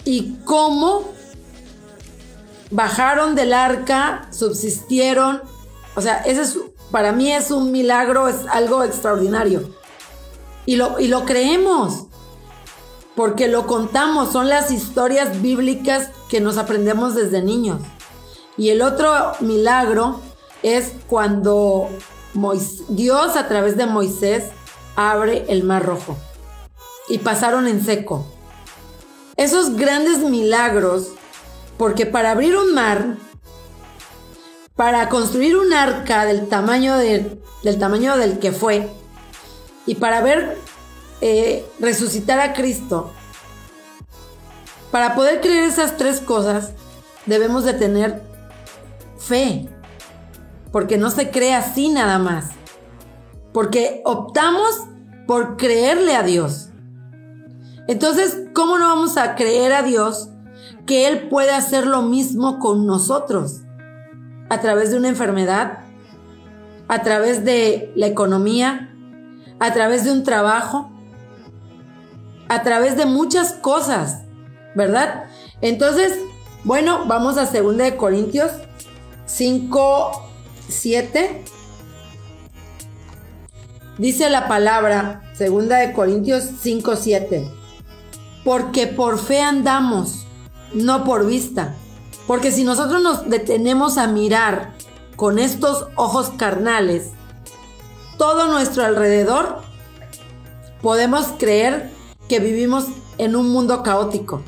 Y 0.06 0.36
cómo 0.46 1.04
bajaron 2.70 3.36
del 3.36 3.54
arca, 3.54 4.28
subsistieron. 4.32 5.42
O 5.96 6.02
sea, 6.02 6.18
ese 6.20 6.42
es, 6.42 6.60
para 6.90 7.12
mí 7.12 7.32
es 7.32 7.52
un 7.52 7.72
milagro, 7.72 8.28
es 8.28 8.48
algo 8.50 8.84
extraordinario. 8.84 9.70
Y 10.66 10.76
lo, 10.76 11.00
y 11.00 11.08
lo 11.08 11.26
creemos, 11.26 12.06
porque 13.16 13.48
lo 13.48 13.68
contamos, 13.68 14.32
son 14.32 14.50
las 14.50 14.72
historias 14.72 15.42
bíblicas 15.42 16.10
que 16.30 16.40
nos 16.40 16.58
aprendemos 16.58 17.16
desde 17.16 17.42
niños. 17.42 17.82
Y 18.58 18.70
el 18.70 18.82
otro 18.82 19.34
milagro 19.40 20.20
es 20.64 20.94
cuando 21.08 21.90
Dios 22.90 23.36
a 23.36 23.48
través 23.48 23.76
de 23.78 23.86
Moisés 23.86 24.46
abre 24.96 25.46
el 25.50 25.64
mar 25.64 25.86
rojo 25.86 26.16
y 27.10 27.18
pasaron 27.18 27.68
en 27.68 27.84
seco 27.84 28.26
esos 29.44 29.76
grandes 29.76 30.20
milagros, 30.20 31.08
porque 31.78 32.06
para 32.06 32.32
abrir 32.32 32.56
un 32.56 32.74
mar, 32.76 33.18
para 34.76 35.10
construir 35.10 35.58
un 35.58 35.74
arca 35.74 36.26
del 36.26 36.48
tamaño, 36.48 36.96
del 36.98 37.40
tamaño 37.80 38.18
del 38.18 38.38
que 38.38 38.52
fue, 38.52 38.88
y 39.88 39.96
para 39.96 40.22
ver 40.22 40.58
eh, 41.22 41.66
resucitar 41.80 42.40
a 42.40 42.54
Cristo, 42.54 43.12
para 44.92 45.16
poder 45.16 45.42
creer 45.42 45.64
esas 45.64 45.98
tres 45.98 46.20
cosas, 46.20 46.74
debemos 47.26 47.64
de 47.64 47.74
tener 47.74 48.22
fe, 49.18 49.70
porque 50.72 50.98
no 50.98 51.10
se 51.10 51.32
cree 51.32 51.56
así 51.56 51.90
nada 51.90 52.20
más, 52.20 52.50
porque 53.54 54.02
optamos 54.06 54.84
por 55.26 55.58
creerle 55.58 56.16
a 56.16 56.22
Dios. 56.22 56.71
Entonces, 57.88 58.38
¿cómo 58.54 58.78
no 58.78 58.88
vamos 58.88 59.18
a 59.18 59.36
creer 59.36 59.74
a 59.74 59.84
Dios 59.84 60.30
que 60.86 61.08
Él 61.08 61.30
puede 61.30 61.52
hacer 61.52 61.88
lo 61.88 62.02
mismo 62.04 62.60
con 62.60 62.86
nosotros? 62.86 63.62
A 64.50 64.60
través 64.60 64.92
de 64.92 64.98
una 64.98 65.10
enfermedad, 65.10 65.80
a 66.88 67.02
través 67.02 67.44
de 67.44 67.92
la 67.96 68.08
economía, 68.08 68.94
a 69.60 69.74
través 69.74 70.04
de 70.04 70.12
un 70.12 70.24
trabajo, 70.24 70.92
a 72.50 72.62
través 72.64 72.98
de 72.98 73.06
muchas 73.06 73.54
cosas, 73.54 74.24
¿verdad? 74.76 75.26
Entonces, 75.62 76.20
bueno, 76.64 77.06
vamos 77.08 77.38
a 77.38 77.46
2 77.46 77.78
de 77.78 77.98
Corintios 77.98 78.52
5, 79.26 80.12
7. 80.68 81.44
Dice 83.98 84.30
la 84.30 84.48
palabra, 84.48 85.22
2 85.40 85.70
de 85.70 85.94
Corintios 85.94 86.44
5, 86.62 86.96
7 86.96 87.61
porque 88.44 88.88
por 88.88 89.20
fe 89.20 89.42
andamos, 89.42 90.26
no 90.74 91.04
por 91.04 91.26
vista. 91.26 91.76
Porque 92.28 92.52
si 92.52 92.64
nosotros 92.64 93.02
nos 93.02 93.30
detenemos 93.30 93.98
a 93.98 94.08
mirar 94.08 94.74
con 95.16 95.40
estos 95.40 95.88
ojos 95.96 96.32
carnales 96.38 97.10
todo 98.18 98.48
nuestro 98.48 98.86
alrededor, 98.86 99.62
podemos 100.82 101.28
creer 101.38 101.92
que 102.28 102.40
vivimos 102.40 102.86
en 103.18 103.36
un 103.36 103.50
mundo 103.50 103.84
caótico. 103.84 104.44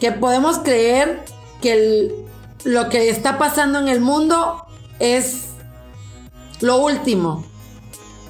Que 0.00 0.12
podemos 0.12 0.58
creer 0.58 1.24
que 1.60 2.24
lo 2.64 2.88
que 2.88 3.08
está 3.10 3.38
pasando 3.38 3.78
en 3.78 3.88
el 3.88 4.00
mundo 4.00 4.64
es 4.98 5.48
lo 6.60 6.78
último. 6.78 7.44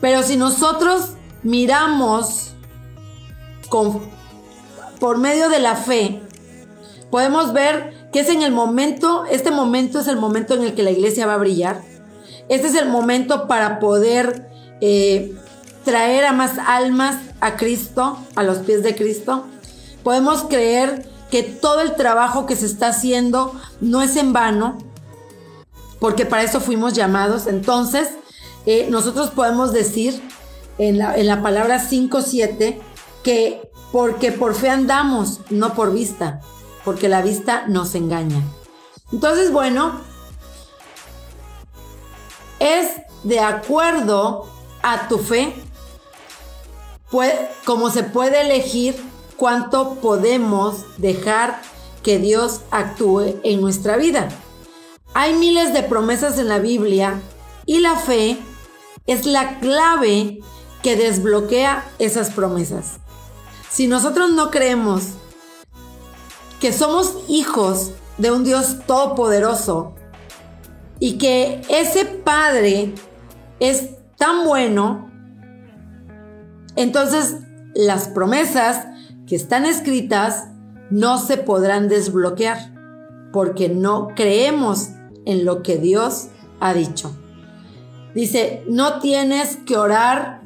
Pero 0.00 0.22
si 0.22 0.36
nosotros 0.36 1.12
miramos 1.42 2.54
con 3.68 4.00
por 5.00 5.18
medio 5.18 5.48
de 5.48 5.58
la 5.58 5.76
fe, 5.76 6.20
podemos 7.10 7.52
ver 7.52 8.08
que 8.12 8.20
es 8.20 8.28
en 8.28 8.42
el 8.42 8.52
momento, 8.52 9.24
este 9.30 9.50
momento 9.50 10.00
es 10.00 10.08
el 10.08 10.16
momento 10.16 10.54
en 10.54 10.62
el 10.62 10.74
que 10.74 10.82
la 10.82 10.90
iglesia 10.90 11.26
va 11.26 11.34
a 11.34 11.38
brillar. 11.38 11.82
Este 12.48 12.68
es 12.68 12.74
el 12.74 12.88
momento 12.88 13.46
para 13.46 13.78
poder 13.78 14.48
eh, 14.80 15.36
traer 15.84 16.24
a 16.24 16.32
más 16.32 16.52
almas 16.66 17.16
a 17.40 17.56
Cristo, 17.56 18.18
a 18.34 18.42
los 18.42 18.58
pies 18.58 18.82
de 18.82 18.94
Cristo. 18.94 19.46
Podemos 20.02 20.44
creer 20.44 21.08
que 21.30 21.42
todo 21.42 21.80
el 21.80 21.94
trabajo 21.94 22.46
que 22.46 22.56
se 22.56 22.66
está 22.66 22.88
haciendo 22.88 23.52
no 23.80 24.00
es 24.00 24.16
en 24.16 24.32
vano, 24.32 24.78
porque 26.00 26.24
para 26.24 26.42
eso 26.42 26.60
fuimos 26.60 26.94
llamados. 26.94 27.46
Entonces, 27.46 28.08
eh, 28.64 28.86
nosotros 28.90 29.30
podemos 29.30 29.72
decir 29.72 30.22
en 30.78 30.98
la, 30.98 31.16
en 31.16 31.26
la 31.26 31.42
palabra 31.42 31.82
5.7 31.82 32.78
que 33.22 33.67
porque 33.92 34.32
por 34.32 34.54
fe 34.54 34.70
andamos, 34.70 35.40
no 35.50 35.74
por 35.74 35.92
vista, 35.92 36.40
porque 36.84 37.08
la 37.08 37.22
vista 37.22 37.66
nos 37.68 37.94
engaña. 37.94 38.42
Entonces, 39.12 39.52
bueno, 39.52 40.00
es 42.58 42.90
de 43.22 43.40
acuerdo 43.40 44.46
a 44.82 45.08
tu 45.08 45.18
fe, 45.18 45.54
pues, 47.10 47.32
como 47.64 47.90
se 47.90 48.02
puede 48.02 48.42
elegir 48.42 48.96
cuánto 49.36 49.94
podemos 49.94 50.84
dejar 50.98 51.62
que 52.02 52.18
Dios 52.18 52.60
actúe 52.70 53.40
en 53.42 53.60
nuestra 53.60 53.96
vida. 53.96 54.28
Hay 55.14 55.34
miles 55.34 55.72
de 55.72 55.82
promesas 55.82 56.38
en 56.38 56.48
la 56.48 56.58
Biblia 56.58 57.20
y 57.64 57.80
la 57.80 57.96
fe 57.96 58.38
es 59.06 59.24
la 59.24 59.58
clave 59.58 60.40
que 60.82 60.96
desbloquea 60.96 61.90
esas 61.98 62.30
promesas. 62.30 62.98
Si 63.70 63.86
nosotros 63.86 64.32
no 64.32 64.50
creemos 64.50 65.02
que 66.60 66.72
somos 66.72 67.16
hijos 67.28 67.92
de 68.16 68.32
un 68.32 68.44
Dios 68.44 68.78
todopoderoso 68.86 69.94
y 70.98 71.18
que 71.18 71.62
ese 71.68 72.04
Padre 72.04 72.94
es 73.60 73.90
tan 74.16 74.44
bueno, 74.44 75.10
entonces 76.76 77.36
las 77.74 78.08
promesas 78.08 78.86
que 79.26 79.36
están 79.36 79.66
escritas 79.66 80.48
no 80.90 81.18
se 81.18 81.36
podrán 81.36 81.88
desbloquear 81.88 82.72
porque 83.32 83.68
no 83.68 84.08
creemos 84.16 84.88
en 85.26 85.44
lo 85.44 85.62
que 85.62 85.76
Dios 85.76 86.28
ha 86.60 86.72
dicho. 86.72 87.14
Dice, 88.14 88.64
no 88.68 89.00
tienes 89.00 89.56
que 89.56 89.76
orar, 89.76 90.40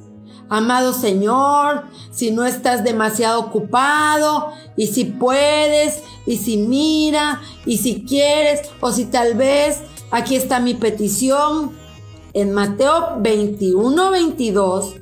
amado 0.49 0.93
Señor, 0.93 1.85
si 2.11 2.31
no 2.31 2.45
estás 2.45 2.85
demasiado 2.85 3.41
ocupado 3.41 4.53
y 4.77 4.89
si 4.89 5.05
puedes 5.05 6.03
y 6.27 6.37
si 6.37 6.57
mira 6.57 7.41
y 7.67 7.79
si 7.79 8.05
quieres 8.05 8.69
o 8.81 8.93
si 8.93 9.07
tal 9.07 9.35
vez 9.35 9.81
aquí 10.11 10.37
está 10.37 10.61
mi 10.61 10.75
petición. 10.75 11.73
En 12.35 12.53
Mateo 12.53 13.19
21, 13.19 14.11
22 14.11 14.95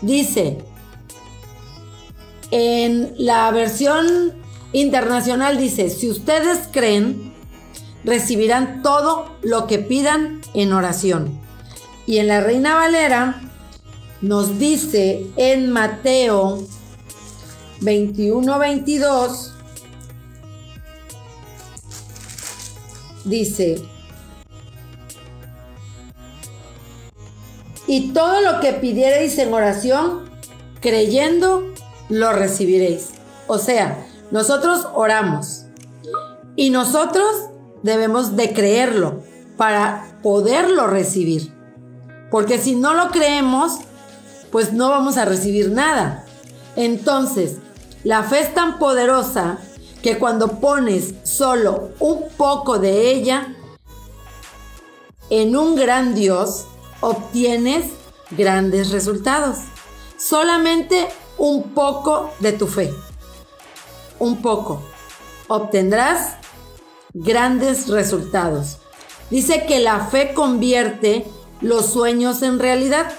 dice, 0.00 0.58
en 2.50 3.14
la 3.18 3.50
versión 3.50 4.32
internacional 4.72 5.58
dice, 5.58 5.90
si 5.90 6.08
ustedes 6.08 6.68
creen, 6.70 7.32
recibirán 8.04 8.82
todo 8.82 9.36
lo 9.42 9.66
que 9.66 9.78
pidan 9.78 10.40
en 10.54 10.72
oración. 10.72 11.40
Y 12.06 12.18
en 12.18 12.28
la 12.28 12.40
Reina 12.40 12.74
Valera 12.74 13.47
nos 14.20 14.58
dice 14.58 15.26
en 15.36 15.70
Mateo 15.70 16.66
21, 17.80 18.58
22, 18.58 19.54
dice, 23.24 23.82
y 27.86 28.12
todo 28.12 28.40
lo 28.42 28.60
que 28.60 28.74
pidierais 28.74 29.38
en 29.38 29.52
oración, 29.54 30.30
creyendo, 30.80 31.64
lo 32.08 32.32
recibiréis. 32.32 33.10
O 33.46 33.58
sea, 33.58 34.06
nosotros 34.30 34.86
oramos 34.94 35.64
y 36.54 36.70
nosotros 36.70 37.24
debemos 37.82 38.36
de 38.36 38.52
creerlo 38.52 39.22
para 39.56 40.18
poderlo 40.22 40.86
recibir. 40.86 41.54
Porque 42.30 42.58
si 42.58 42.74
no 42.74 42.92
lo 42.92 43.08
creemos, 43.08 43.78
pues 44.50 44.72
no 44.72 44.90
vamos 44.90 45.16
a 45.16 45.24
recibir 45.24 45.70
nada. 45.70 46.24
Entonces, 46.76 47.56
la 48.04 48.22
fe 48.22 48.40
es 48.40 48.54
tan 48.54 48.78
poderosa 48.78 49.58
que 50.02 50.18
cuando 50.18 50.60
pones 50.60 51.14
solo 51.24 51.90
un 51.98 52.28
poco 52.36 52.78
de 52.78 53.10
ella 53.10 53.54
en 55.30 55.56
un 55.56 55.74
gran 55.74 56.14
Dios, 56.14 56.66
obtienes 57.00 57.86
grandes 58.30 58.90
resultados. 58.90 59.58
Solamente 60.16 61.08
un 61.36 61.74
poco 61.74 62.32
de 62.40 62.52
tu 62.52 62.66
fe. 62.66 62.92
Un 64.18 64.42
poco. 64.42 64.82
Obtendrás 65.48 66.36
grandes 67.12 67.88
resultados. 67.88 68.78
Dice 69.30 69.66
que 69.66 69.80
la 69.80 70.06
fe 70.06 70.32
convierte 70.34 71.26
los 71.60 71.86
sueños 71.86 72.42
en 72.42 72.58
realidad. 72.58 73.12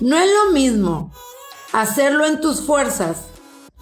No 0.00 0.16
es 0.16 0.30
lo 0.32 0.52
mismo 0.52 1.12
hacerlo 1.72 2.26
en 2.26 2.40
tus 2.40 2.62
fuerzas 2.62 3.18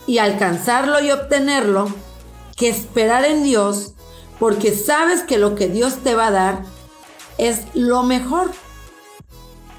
y 0.07 0.19
alcanzarlo 0.19 1.01
y 1.01 1.13
obtenerlo 1.13 1.89
que 2.57 2.69
esperar 2.69 3.25
en 3.25 3.45
Dios 3.45 3.95
porque 4.39 4.75
sabes 4.75 5.23
que 5.23 5.39
lo 5.39 5.55
que 5.55 5.69
Dios 5.69 6.03
te 6.03 6.15
va 6.15 6.29
a 6.29 6.33
dar 6.33 6.63
es 7.39 7.63
lo 7.75 8.03
mejor. 8.03 8.51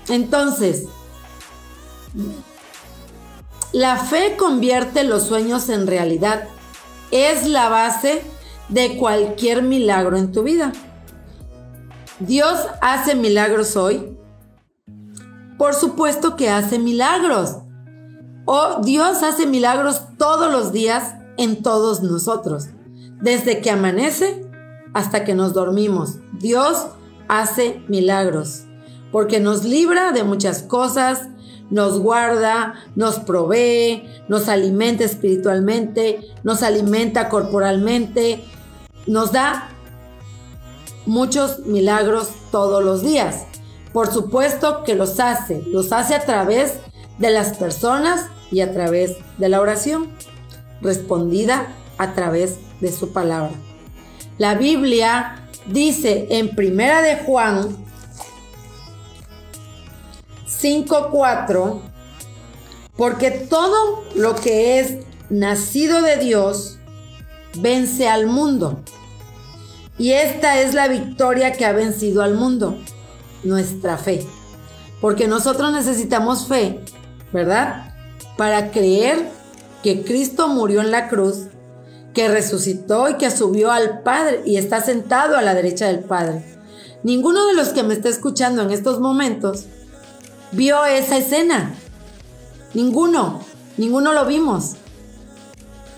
Entonces, 0.07 0.85
la 3.73 3.97
fe 3.97 4.35
convierte 4.37 5.03
los 5.03 5.23
sueños 5.23 5.69
en 5.69 5.87
realidad. 5.87 6.47
Es 7.11 7.47
la 7.47 7.69
base 7.69 8.23
de 8.69 8.97
cualquier 8.97 9.61
milagro 9.61 10.17
en 10.17 10.31
tu 10.31 10.43
vida. 10.43 10.71
¿Dios 12.19 12.59
hace 12.81 13.15
milagros 13.15 13.75
hoy? 13.75 14.18
Por 15.59 15.75
supuesto 15.75 16.37
que 16.37 16.49
hace 16.49 16.79
milagros. 16.79 17.57
O 18.45 18.79
Dios 18.81 19.21
hace 19.23 19.45
milagros 19.45 20.03
todos 20.17 20.49
los 20.49 20.71
días 20.71 21.15
en 21.35 21.61
todos 21.61 22.01
nosotros. 22.01 22.67
Desde 23.21 23.59
que 23.59 23.69
amanece 23.69 24.49
hasta 24.93 25.25
que 25.25 25.35
nos 25.35 25.53
dormimos. 25.53 26.15
Dios 26.39 26.87
hace 27.27 27.83
milagros. 27.89 28.61
Porque 29.11 29.41
nos 29.41 29.65
libra 29.65 30.13
de 30.13 30.23
muchas 30.23 30.63
cosas, 30.63 31.27
nos 31.69 31.99
guarda, 31.99 32.75
nos 32.95 33.19
provee, 33.19 34.07
nos 34.29 34.47
alimenta 34.47 35.03
espiritualmente, 35.03 36.21
nos 36.41 36.63
alimenta 36.63 37.27
corporalmente, 37.27 38.45
nos 39.07 39.33
da 39.33 39.71
muchos 41.05 41.59
milagros 41.65 42.29
todos 42.49 42.81
los 42.81 43.01
días. 43.01 43.48
Por 43.93 44.13
supuesto 44.13 44.83
que 44.83 44.95
los 44.95 45.19
hace, 45.19 45.63
los 45.67 45.91
hace 45.91 46.15
a 46.15 46.25
través 46.25 46.73
de 47.17 47.31
las 47.31 47.57
personas 47.57 48.27
y 48.51 48.61
a 48.61 48.71
través 48.71 49.17
de 49.37 49.49
la 49.49 49.61
oración, 49.61 50.09
respondida 50.81 51.67
a 51.97 52.13
través 52.13 52.57
de 52.79 52.91
su 52.91 53.11
palabra. 53.11 53.51
La 54.37 54.55
Biblia 54.55 55.47
dice 55.65 56.27
en 56.29 56.55
Primera 56.55 57.01
de 57.01 57.17
Juan 57.17 57.85
5:4, 60.47 61.81
porque 62.95 63.31
todo 63.31 64.03
lo 64.15 64.35
que 64.35 64.79
es 64.79 65.05
nacido 65.29 66.01
de 66.01 66.17
Dios 66.17 66.79
vence 67.57 68.07
al 68.07 68.27
mundo. 68.27 68.79
Y 69.97 70.13
esta 70.13 70.61
es 70.61 70.73
la 70.73 70.87
victoria 70.87 71.51
que 71.51 71.65
ha 71.65 71.73
vencido 71.73 72.23
al 72.23 72.35
mundo, 72.35 72.77
nuestra 73.43 73.97
fe. 73.97 74.25
Porque 75.01 75.27
nosotros 75.27 75.71
necesitamos 75.71 76.47
fe, 76.47 76.79
¿verdad? 77.31 77.93
Para 78.37 78.71
creer 78.71 79.29
que 79.83 80.03
Cristo 80.03 80.47
murió 80.47 80.81
en 80.81 80.91
la 80.91 81.07
cruz, 81.07 81.47
que 82.13 82.27
resucitó 82.27 83.09
y 83.09 83.15
que 83.15 83.31
subió 83.31 83.71
al 83.71 84.01
Padre 84.01 84.41
y 84.45 84.57
está 84.57 84.81
sentado 84.81 85.37
a 85.37 85.41
la 85.41 85.53
derecha 85.53 85.87
del 85.87 85.99
Padre. 85.99 86.43
Ninguno 87.03 87.45
de 87.47 87.53
los 87.53 87.69
que 87.69 87.83
me 87.83 87.93
está 87.93 88.09
escuchando 88.09 88.61
en 88.61 88.71
estos 88.71 88.99
momentos 88.99 89.65
vio 90.51 90.83
esa 90.85 91.17
escena. 91.17 91.75
Ninguno, 92.73 93.41
ninguno 93.77 94.13
lo 94.13 94.25
vimos. 94.25 94.75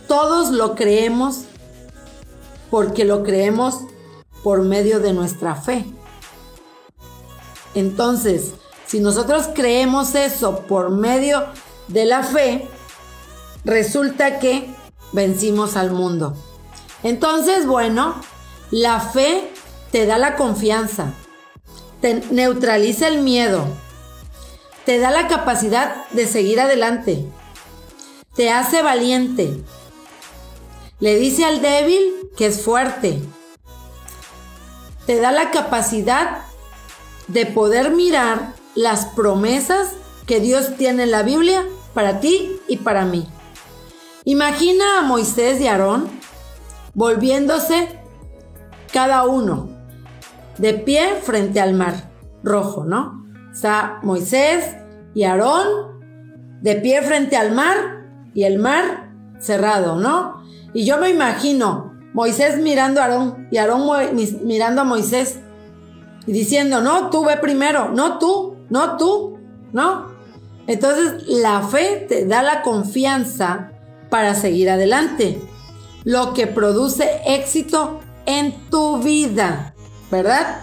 Todos 0.08 0.52
lo 0.52 0.76
creemos 0.76 1.46
porque 2.70 3.04
lo 3.04 3.24
creemos 3.24 3.80
por 4.44 4.62
medio 4.62 5.00
de 5.00 5.14
nuestra 5.14 5.56
fe. 5.56 5.86
Entonces, 7.76 8.54
si 8.86 9.00
nosotros 9.00 9.50
creemos 9.54 10.16
eso 10.16 10.62
por 10.68 10.90
medio 10.90 11.46
de 11.88 12.06
la 12.06 12.24
fe, 12.24 12.68
resulta 13.64 14.40
que 14.40 14.70
vencimos 15.14 15.76
al 15.78 15.92
mundo. 15.92 16.36
Entonces, 17.04 17.66
bueno, 17.66 18.16
la 18.70 19.00
fe 19.00 19.52
te 19.92 20.06
da 20.06 20.18
la 20.18 20.36
confianza, 20.36 21.14
te 22.00 22.22
neutraliza 22.32 23.08
el 23.08 23.22
miedo, 23.22 23.66
te 24.86 25.00
da 25.00 25.12
la 25.12 25.28
capacidad 25.28 26.10
de 26.12 26.28
seguir 26.28 26.60
adelante, 26.60 27.26
te 28.36 28.52
hace 28.52 28.82
valiente, 28.82 29.64
le 31.00 31.16
dice 31.16 31.46
al 31.46 31.62
débil 31.62 32.30
que 32.38 32.46
es 32.46 32.62
fuerte, 32.62 33.22
te 35.06 35.20
da 35.20 35.32
la 35.32 35.52
capacidad 35.52 36.44
de 37.28 37.46
poder 37.46 37.92
mirar 37.92 38.54
las 38.76 39.06
promesas 39.08 39.96
que 40.26 40.40
Dios 40.40 40.76
tiene 40.78 41.04
en 41.04 41.12
la 41.12 41.24
Biblia 41.24 41.66
para 41.94 42.20
ti 42.20 42.60
y 42.68 42.78
para 42.78 43.06
mí. 43.06 43.28
Imagina 44.24 45.00
a 45.00 45.02
Moisés 45.02 45.60
y 45.62 45.68
Aarón 45.68 46.08
volviéndose 46.94 48.00
cada 48.94 49.26
uno 49.26 49.70
de 50.58 50.74
pie 50.74 51.16
frente 51.22 51.60
al 51.60 51.74
mar 51.74 52.12
rojo, 52.44 52.84
¿no? 52.86 53.26
Está 53.52 54.00
Moisés 54.04 54.78
y 55.14 55.24
Aarón 55.24 56.00
de 56.62 56.76
pie 56.76 57.02
frente 57.02 57.36
al 57.36 57.52
mar 57.52 58.06
y 58.34 58.44
el 58.44 58.60
mar 58.60 59.12
cerrado, 59.40 59.96
¿no? 59.96 60.44
Y 60.74 60.86
yo 60.86 60.98
me 61.00 61.10
imagino 61.10 61.94
Moisés 62.14 62.58
mirando 62.58 63.02
a 63.02 63.06
Aarón 63.06 63.48
y 63.52 63.58
Aarón 63.58 63.90
mirando 64.44 64.82
a 64.82 64.86
Moisés 64.86 65.40
y 66.28 66.32
diciendo, 66.34 66.82
no, 66.82 67.10
tú 67.10 67.26
ve 67.26 67.38
primero, 67.38 67.90
no 67.90 68.20
tú, 68.20 68.58
no 68.70 68.98
tú, 68.98 69.40
no. 69.74 70.12
Entonces 70.68 71.28
la 71.28 71.62
fe 71.62 72.06
te 72.08 72.26
da 72.26 72.44
la 72.44 72.62
confianza 72.62 73.72
para 74.10 74.36
seguir 74.36 74.70
adelante, 74.70 75.42
lo 76.04 76.34
que 76.34 76.48
produce 76.48 77.22
éxito 77.26 78.00
en 78.26 78.54
tu 78.70 79.00
vida, 79.00 79.74
¿verdad? 80.12 80.62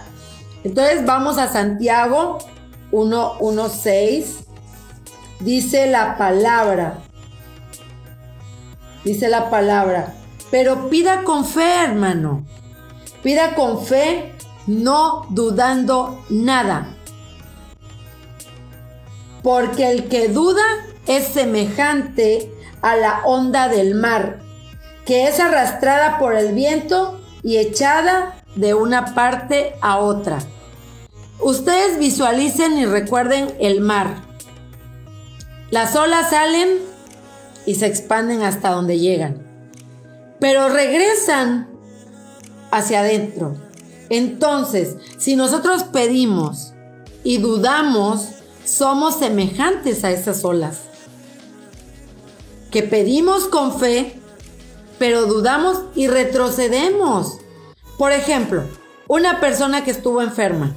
Entonces 0.63 1.05
vamos 1.05 1.37
a 1.37 1.47
Santiago 1.47 2.37
1.1.6. 2.91 4.45
Dice 5.39 5.87
la 5.87 6.17
palabra. 6.17 6.99
Dice 9.03 9.29
la 9.29 9.49
palabra. 9.49 10.15
Pero 10.51 10.89
pida 10.89 11.23
con 11.23 11.45
fe, 11.45 11.83
hermano. 11.83 12.45
Pida 13.23 13.55
con 13.55 13.85
fe, 13.85 14.33
no 14.69 15.25
dudando 15.29 16.23
nada. 16.29 16.95
Porque 19.43 19.89
el 19.89 20.07
que 20.07 20.29
duda 20.29 20.63
es 21.07 21.25
semejante 21.27 22.51
a 22.81 22.95
la 22.95 23.21
onda 23.25 23.67
del 23.67 23.95
mar, 23.95 24.39
que 25.05 25.27
es 25.27 25.39
arrastrada 25.39 26.19
por 26.19 26.35
el 26.35 26.53
viento 26.53 27.19
y 27.43 27.57
echada 27.57 28.41
de 28.55 28.73
una 28.73 29.15
parte 29.15 29.75
a 29.81 29.97
otra. 29.97 30.39
Ustedes 31.39 31.97
visualicen 31.99 32.77
y 32.77 32.85
recuerden 32.85 33.53
el 33.59 33.81
mar. 33.81 34.23
Las 35.71 35.95
olas 35.95 36.29
salen 36.29 36.79
y 37.65 37.75
se 37.75 37.85
expanden 37.85 38.43
hasta 38.43 38.69
donde 38.69 38.99
llegan 38.99 39.49
pero 40.39 40.69
regresan 40.69 41.67
hacia 42.71 43.01
adentro. 43.01 43.55
Entonces, 44.09 44.95
si 45.17 45.35
nosotros 45.35 45.83
pedimos 45.83 46.73
y 47.23 47.37
dudamos, 47.37 48.29
somos 48.65 49.15
semejantes 49.15 50.03
a 50.03 50.11
esas 50.11 50.43
olas. 50.43 50.79
Que 52.71 52.83
pedimos 52.83 53.45
con 53.45 53.79
fe, 53.79 54.19
pero 54.97 55.25
dudamos 55.25 55.83
y 55.95 56.07
retrocedemos. 56.07 57.37
Por 57.97 58.11
ejemplo, 58.11 58.63
una 59.07 59.39
persona 59.39 59.83
que 59.83 59.91
estuvo 59.91 60.21
enferma 60.21 60.75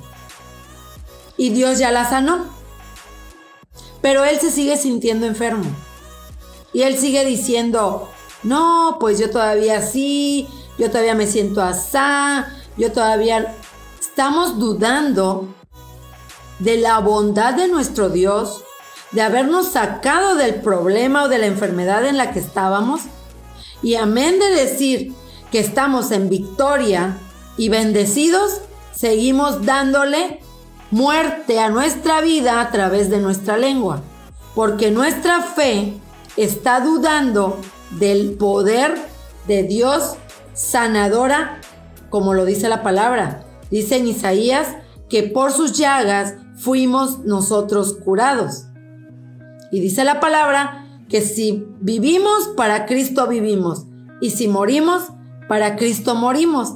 y 1.36 1.50
Dios 1.50 1.78
ya 1.78 1.90
la 1.90 2.08
sanó, 2.08 2.46
pero 4.00 4.24
él 4.24 4.38
se 4.40 4.50
sigue 4.50 4.76
sintiendo 4.76 5.26
enfermo. 5.26 5.64
Y 6.72 6.82
él 6.82 6.96
sigue 6.96 7.24
diciendo, 7.24 8.08
no, 8.42 8.96
pues 8.98 9.18
yo 9.18 9.30
todavía 9.30 9.82
sí, 9.82 10.48
yo 10.78 10.90
todavía 10.90 11.14
me 11.14 11.26
siento 11.26 11.60
asá, 11.60 12.48
yo 12.76 12.92
todavía... 12.92 13.56
Estamos 14.00 14.58
dudando 14.58 15.48
de 16.58 16.76
la 16.76 16.98
bondad 16.98 17.54
de 17.54 17.68
nuestro 17.68 18.10
Dios, 18.10 18.62
de 19.10 19.22
habernos 19.22 19.68
sacado 19.68 20.34
del 20.34 20.56
problema 20.56 21.24
o 21.24 21.28
de 21.28 21.38
la 21.38 21.46
enfermedad 21.46 22.04
en 22.04 22.18
la 22.18 22.30
que 22.30 22.38
estábamos. 22.38 23.02
Y 23.82 23.94
amén 23.94 24.38
de 24.38 24.50
decir 24.50 25.14
que 25.50 25.60
estamos 25.60 26.10
en 26.10 26.28
victoria 26.28 27.16
y 27.56 27.68
bendecidos, 27.68 28.60
seguimos 28.94 29.64
dándole 29.64 30.40
muerte 30.90 31.58
a 31.58 31.70
nuestra 31.70 32.20
vida 32.20 32.60
a 32.60 32.70
través 32.70 33.08
de 33.08 33.18
nuestra 33.18 33.56
lengua. 33.56 34.02
Porque 34.54 34.90
nuestra 34.90 35.40
fe 35.40 35.94
está 36.36 36.80
dudando 36.80 37.58
del 37.98 38.32
poder 38.34 38.94
de 39.46 39.62
Dios 39.62 40.16
sanadora, 40.54 41.60
como 42.12 42.32
lo 42.34 42.44
dice 42.44 42.68
la 42.68 42.84
palabra. 42.84 43.44
Dice 43.72 43.96
en 43.96 44.06
Isaías 44.06 44.68
que 45.08 45.24
por 45.24 45.50
sus 45.50 45.72
llagas 45.72 46.36
fuimos 46.54 47.24
nosotros 47.24 47.94
curados. 47.94 48.66
Y 49.72 49.80
dice 49.80 50.04
la 50.04 50.20
palabra 50.20 50.86
que 51.08 51.22
si 51.22 51.66
vivimos, 51.80 52.50
para 52.56 52.86
Cristo 52.86 53.26
vivimos. 53.26 53.86
Y 54.20 54.30
si 54.30 54.46
morimos, 54.46 55.08
para 55.48 55.74
Cristo 55.74 56.14
morimos. 56.14 56.74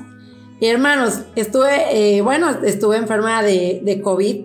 hermanos, 0.61 1.21
estuve, 1.37 2.17
eh, 2.17 2.23
bueno, 2.23 2.51
estuve 2.65 2.97
enferma 2.97 3.45
de, 3.45 3.81
de 3.85 4.01
COVID 4.03 4.45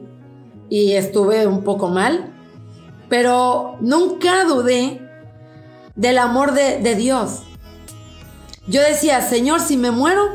y 0.69 0.91
estuve 0.91 1.47
un 1.47 1.63
poco 1.63 1.89
mal, 1.89 2.33
pero 3.09 3.77
nunca 3.81 4.45
dudé 4.45 5.01
del 5.95 6.17
amor 6.17 6.53
de, 6.53 6.95
Dios. 6.95 7.43
Yo 8.67 8.81
decía, 8.81 9.21
Señor, 9.21 9.59
si 9.59 9.77
me 9.77 9.91
muero, 9.91 10.29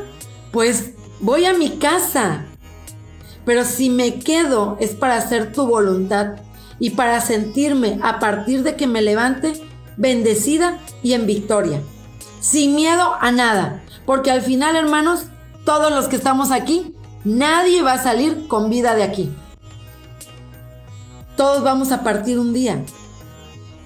pues 0.51 0.91
voy 1.19 1.45
a 1.45 1.53
mi 1.53 1.77
casa. 1.77 2.45
Pero 3.45 3.63
si 3.63 3.89
me 3.89 4.19
quedo 4.19 4.77
es 4.79 4.91
para 4.91 5.15
hacer 5.15 5.53
tu 5.53 5.67
voluntad 5.67 6.35
y 6.79 6.91
para 6.91 7.21
sentirme 7.21 7.99
a 8.03 8.19
partir 8.19 8.63
de 8.63 8.75
que 8.75 8.87
me 8.87 9.01
levante 9.01 9.53
bendecida 9.95 10.79
y 11.01 11.13
en 11.13 11.25
victoria. 11.25 11.81
Sin 12.39 12.75
miedo 12.75 13.13
a 13.19 13.31
nada. 13.31 13.83
Porque 14.05 14.31
al 14.31 14.41
final, 14.41 14.75
hermanos, 14.75 15.23
todos 15.65 15.91
los 15.91 16.07
que 16.07 16.15
estamos 16.15 16.51
aquí, 16.51 16.95
nadie 17.23 17.81
va 17.81 17.93
a 17.93 18.03
salir 18.03 18.47
con 18.47 18.69
vida 18.69 18.95
de 18.95 19.03
aquí. 19.03 19.33
Todos 21.35 21.63
vamos 21.63 21.91
a 21.91 22.03
partir 22.03 22.39
un 22.39 22.53
día. 22.53 22.83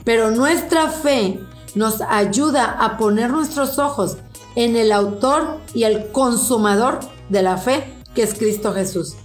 Pero 0.04 0.32
nuestra 0.32 0.90
fe 0.90 1.40
nos 1.76 2.02
ayuda 2.02 2.66
a 2.80 2.98
poner 2.98 3.30
nuestros 3.30 3.80
ojos 3.80 4.18
en 4.56 4.76
el 4.76 4.92
autor 4.92 5.60
y 5.74 5.84
el 5.84 6.12
consumador 6.12 7.00
de 7.30 7.42
la 7.42 7.58
fe, 7.58 7.84
que 8.14 8.24
es 8.24 8.34
Cristo 8.34 8.74
Jesús. 8.74 9.16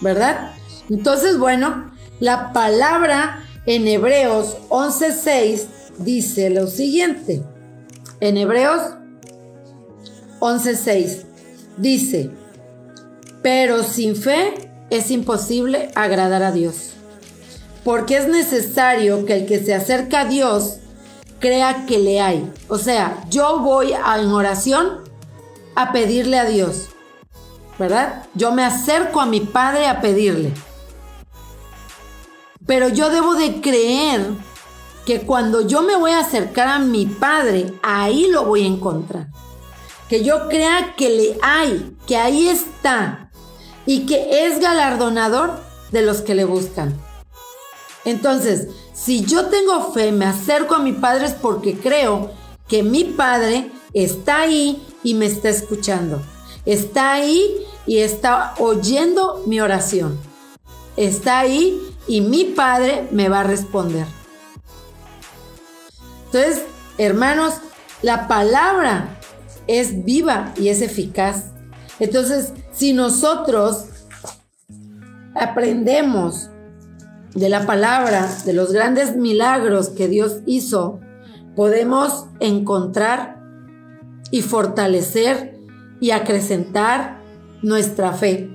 ¿Verdad? 0.00 0.52
Entonces, 0.90 1.38
bueno, 1.38 1.92
la 2.20 2.52
palabra 2.52 3.44
en 3.66 3.86
Hebreos 3.86 4.56
11:6 4.68 5.66
dice 5.98 6.50
lo 6.50 6.66
siguiente. 6.66 7.42
En 8.20 8.36
Hebreos 8.36 8.82
11:6 10.40 11.24
dice, 11.76 12.30
pero 13.42 13.82
sin 13.82 14.16
fe 14.16 14.70
es 14.90 15.10
imposible 15.10 15.90
agradar 15.94 16.42
a 16.42 16.52
Dios, 16.52 16.90
porque 17.84 18.16
es 18.16 18.28
necesario 18.28 19.24
que 19.24 19.34
el 19.34 19.46
que 19.46 19.62
se 19.62 19.74
acerca 19.74 20.20
a 20.20 20.24
Dios 20.26 20.78
crea 21.42 21.84
que 21.84 21.98
le 21.98 22.20
hay. 22.22 22.50
O 22.68 22.78
sea, 22.78 23.22
yo 23.28 23.58
voy 23.58 23.92
a, 23.92 24.18
en 24.18 24.30
oración 24.30 25.00
a 25.74 25.92
pedirle 25.92 26.38
a 26.38 26.46
Dios, 26.46 26.88
¿verdad? 27.78 28.24
Yo 28.34 28.52
me 28.52 28.64
acerco 28.64 29.20
a 29.20 29.26
mi 29.26 29.40
Padre 29.40 29.88
a 29.88 30.00
pedirle. 30.00 30.54
Pero 32.64 32.88
yo 32.88 33.10
debo 33.10 33.34
de 33.34 33.60
creer 33.60 34.30
que 35.04 35.22
cuando 35.22 35.66
yo 35.66 35.82
me 35.82 35.96
voy 35.96 36.12
a 36.12 36.20
acercar 36.20 36.68
a 36.68 36.78
mi 36.78 37.06
Padre, 37.06 37.74
ahí 37.82 38.28
lo 38.28 38.44
voy 38.44 38.62
a 38.62 38.68
encontrar. 38.68 39.26
Que 40.08 40.22
yo 40.22 40.48
crea 40.48 40.94
que 40.96 41.10
le 41.10 41.38
hay, 41.42 41.96
que 42.06 42.16
ahí 42.16 42.48
está 42.48 43.30
y 43.84 44.06
que 44.06 44.46
es 44.46 44.60
galardonador 44.60 45.58
de 45.90 46.02
los 46.02 46.20
que 46.20 46.36
le 46.36 46.44
buscan. 46.44 46.96
Entonces, 48.04 48.68
si 48.92 49.24
yo 49.24 49.46
tengo 49.46 49.92
fe, 49.92 50.12
me 50.12 50.26
acerco 50.26 50.74
a 50.74 50.78
mi 50.78 50.92
Padre 50.92 51.26
es 51.26 51.32
porque 51.32 51.78
creo 51.78 52.30
que 52.68 52.82
mi 52.82 53.04
Padre 53.04 53.70
está 53.94 54.40
ahí 54.40 54.86
y 55.02 55.14
me 55.14 55.26
está 55.26 55.48
escuchando. 55.48 56.22
Está 56.64 57.12
ahí 57.12 57.66
y 57.86 57.98
está 57.98 58.54
oyendo 58.58 59.42
mi 59.46 59.60
oración. 59.60 60.18
Está 60.96 61.40
ahí 61.40 61.80
y 62.06 62.20
mi 62.20 62.44
Padre 62.44 63.08
me 63.10 63.28
va 63.28 63.40
a 63.40 63.44
responder. 63.44 64.06
Entonces, 66.26 66.62
hermanos, 66.98 67.54
la 68.02 68.28
palabra 68.28 69.18
es 69.66 70.04
viva 70.04 70.52
y 70.56 70.68
es 70.68 70.82
eficaz. 70.82 71.46
Entonces, 71.98 72.52
si 72.72 72.92
nosotros 72.92 73.86
aprendemos 75.34 76.50
de 77.34 77.48
la 77.48 77.66
palabra, 77.66 78.28
de 78.44 78.52
los 78.52 78.72
grandes 78.72 79.16
milagros 79.16 79.88
que 79.88 80.08
Dios 80.08 80.38
hizo, 80.46 81.00
podemos 81.56 82.26
encontrar 82.40 83.40
y 84.30 84.42
fortalecer 84.42 85.58
y 86.00 86.10
acrecentar 86.10 87.20
nuestra 87.62 88.12
fe. 88.12 88.50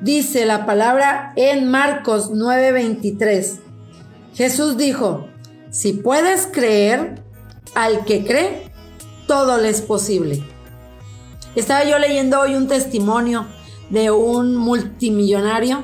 Dice 0.00 0.46
la 0.46 0.66
palabra 0.66 1.32
en 1.36 1.70
Marcos 1.70 2.30
9:23. 2.30 3.60
Jesús 4.34 4.76
dijo, 4.76 5.28
si 5.70 5.92
puedes 5.92 6.46
creer, 6.46 7.22
al 7.74 8.04
que 8.04 8.24
cree, 8.24 8.70
todo 9.26 9.58
le 9.58 9.68
es 9.68 9.80
posible. 9.80 10.42
Estaba 11.54 11.84
yo 11.84 11.98
leyendo 11.98 12.40
hoy 12.40 12.54
un 12.54 12.66
testimonio 12.66 13.46
de 13.90 14.10
un 14.10 14.56
multimillonario 14.56 15.82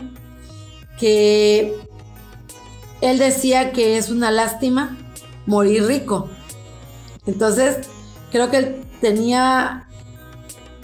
que 0.98 1.85
él 3.00 3.18
decía 3.18 3.72
que 3.72 3.98
es 3.98 4.10
una 4.10 4.30
lástima 4.30 4.96
morir 5.46 5.84
rico. 5.86 6.28
Entonces, 7.26 7.88
creo 8.30 8.50
que 8.50 8.56
él 8.58 8.84
tenía 9.00 9.88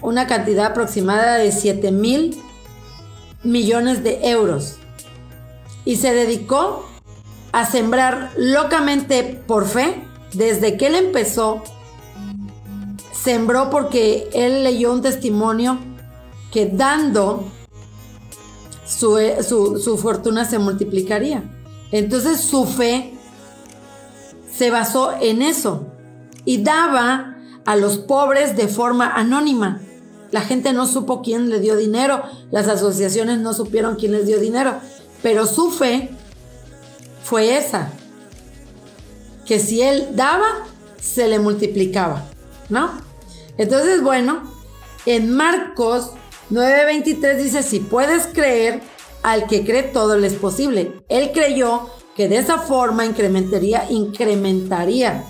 una 0.01 0.27
cantidad 0.27 0.67
aproximada 0.67 1.37
de 1.37 1.53
7 1.53 1.93
mil 1.93 2.41
millones 3.43 4.03
de 4.03 4.29
euros. 4.29 4.77
Y 5.85 5.97
se 5.97 6.13
dedicó 6.13 6.87
a 7.53 7.67
sembrar 7.67 8.33
locamente 8.37 9.43
por 9.47 9.67
fe 9.67 10.03
desde 10.33 10.77
que 10.77 10.89
él 10.89 10.97
empezó. 10.97 11.63
Sembró 13.13 13.71
porque 13.71 14.29
él 14.33 14.65
leyó 14.65 14.93
un 14.93 15.03
testimonio 15.03 15.79
que 16.51 16.67
dando 16.67 17.45
su, 18.85 19.17
su 19.81 19.99
fortuna 19.99 20.45
se 20.45 20.59
multiplicaría. 20.59 21.45
Entonces 21.93 22.41
su 22.41 22.65
fe 22.65 23.15
se 24.53 24.71
basó 24.71 25.13
en 25.21 25.43
eso 25.43 25.87
y 26.45 26.63
daba 26.63 27.37
a 27.65 27.77
los 27.77 27.99
pobres 27.99 28.57
de 28.57 28.67
forma 28.67 29.13
anónima. 29.15 29.81
La 30.31 30.41
gente 30.41 30.73
no 30.73 30.87
supo 30.87 31.23
quién 31.23 31.51
le 31.51 31.61
dio 31.61 31.77
dinero, 31.77 32.23
las 32.51 32.67
asociaciones 32.67 33.39
no 33.39 33.53
supieron 33.53 33.97
quién 33.97 34.13
les 34.13 34.27
dio 34.27 34.41
dinero, 34.41 34.75
pero 35.23 35.47
su 35.47 35.71
fe 35.71 36.11
fue 37.23 37.57
esa, 37.59 37.91
que 39.47 39.59
si 39.59 39.83
él 39.83 40.09
daba, 40.15 40.67
se 40.99 41.29
le 41.29 41.39
multiplicaba, 41.39 42.25
¿no? 42.71 42.91
Entonces, 43.59 44.03
bueno, 44.03 44.43
en 45.05 45.35
Marcos 45.35 46.13
9:23 46.51 47.37
dice, 47.37 47.63
si 47.63 47.81
puedes 47.81 48.27
creer, 48.27 48.83
al 49.23 49.47
que 49.47 49.65
cree 49.65 49.83
todo 49.85 50.17
le 50.17 50.27
es 50.27 50.35
posible. 50.35 51.05
Él 51.09 51.31
creyó 51.33 51.89
que 52.17 52.29
de 52.29 52.39
esa 52.39 52.59
forma 52.59 53.05
incrementaría, 53.05 53.91
incrementaría 53.91 55.25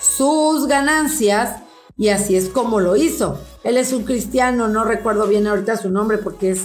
sus 0.00 0.66
ganancias 0.66 1.62
y 1.96 2.08
así 2.08 2.36
es 2.36 2.48
como 2.48 2.80
lo 2.80 2.96
hizo. 2.96 3.40
Él 3.64 3.76
es 3.76 3.92
un 3.92 4.04
cristiano, 4.04 4.68
no 4.68 4.84
recuerdo 4.84 5.26
bien 5.26 5.46
ahorita 5.46 5.76
su 5.76 5.90
nombre 5.90 6.18
porque 6.18 6.50
es 6.50 6.62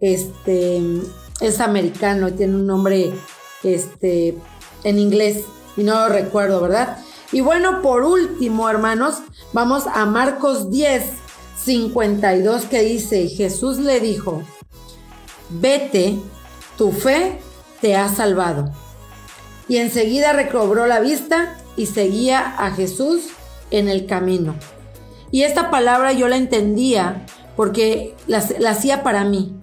este 0.00 0.80
es 1.40 1.60
americano 1.60 2.28
y 2.28 2.32
tiene 2.32 2.54
un 2.54 2.66
nombre 2.66 3.12
este 3.64 4.36
en 4.84 4.98
inglés 4.98 5.44
y 5.76 5.82
no 5.82 5.94
lo 5.94 6.08
recuerdo, 6.08 6.60
¿verdad? 6.60 6.98
Y 7.32 7.40
bueno, 7.40 7.82
por 7.82 8.04
último, 8.04 8.70
hermanos, 8.70 9.16
vamos 9.52 9.84
a 9.86 10.06
Marcos 10.06 10.70
10 10.70 11.04
52 11.64 12.66
que 12.66 12.82
dice, 12.82 13.28
Jesús 13.28 13.78
le 13.78 14.00
dijo, 14.00 14.42
"Vete, 15.50 16.18
tu 16.76 16.92
fe 16.92 17.40
te 17.80 17.96
ha 17.96 18.08
salvado." 18.08 18.72
Y 19.68 19.76
enseguida 19.76 20.32
recobró 20.32 20.86
la 20.86 21.00
vista 21.00 21.56
y 21.76 21.86
seguía 21.86 22.40
a 22.58 22.70
Jesús 22.70 23.28
en 23.70 23.88
el 23.88 24.06
camino. 24.06 24.54
Y 25.30 25.42
esta 25.42 25.70
palabra 25.70 26.12
yo 26.12 26.28
la 26.28 26.36
entendía 26.36 27.26
porque 27.54 28.14
la, 28.26 28.38
hacía 28.68 29.02
para 29.02 29.24
mí. 29.24 29.60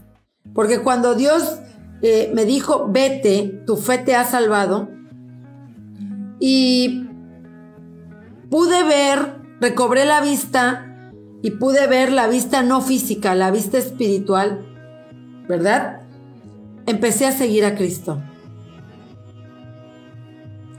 Porque 0.54 0.82
cuando 0.82 1.16
Dios 1.16 1.60
eh, 2.02 2.32
me 2.36 2.46
dijo, 2.46 2.88
vete, 2.90 3.64
tu 3.66 3.78
fe 3.78 3.98
te 3.98 4.16
ha 4.16 4.24
salvado, 4.26 4.90
y 6.40 7.08
pude 8.50 8.84
ver, 8.84 9.42
recobré 9.60 10.06
la 10.06 10.22
vista 10.22 11.12
y 11.42 11.52
pude 11.52 11.88
ver 11.88 12.12
la 12.12 12.28
vista 12.28 12.62
no 12.62 12.82
física, 12.82 13.36
la 13.36 13.52
vista 13.52 13.78
espiritual, 13.78 14.66
¿verdad? 15.48 16.02
Empecé 16.86 17.26
a 17.26 17.32
seguir 17.32 17.66
a 17.66 17.76
Cristo. 17.76 18.22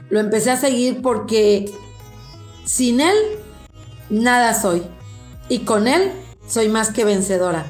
Lo 0.09 0.19
empecé 0.19 0.51
a 0.51 0.57
seguir 0.57 1.01
porque 1.01 1.71
sin 2.65 3.01
Él, 3.01 3.15
nada 4.09 4.53
soy. 4.53 4.83
Y 5.49 5.59
con 5.59 5.87
Él 5.87 6.11
soy 6.47 6.69
más 6.69 6.91
que 6.91 7.05
vencedora. 7.05 7.65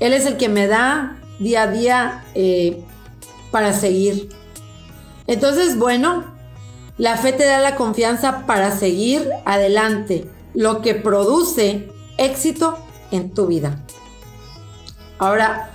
Él 0.00 0.12
es 0.12 0.26
el 0.26 0.36
que 0.36 0.48
me 0.48 0.66
da 0.66 1.18
día 1.38 1.62
a 1.62 1.66
día 1.68 2.24
eh, 2.34 2.82
para 3.50 3.72
seguir. 3.72 4.28
Entonces, 5.26 5.78
bueno, 5.78 6.24
la 6.98 7.16
fe 7.16 7.32
te 7.32 7.44
da 7.44 7.60
la 7.60 7.76
confianza 7.76 8.46
para 8.46 8.70
seguir 8.70 9.28
adelante, 9.44 10.30
lo 10.54 10.80
que 10.80 10.94
produce 10.94 11.90
éxito 12.16 12.78
en 13.10 13.32
tu 13.32 13.46
vida. 13.46 13.85
Ahora, 15.18 15.70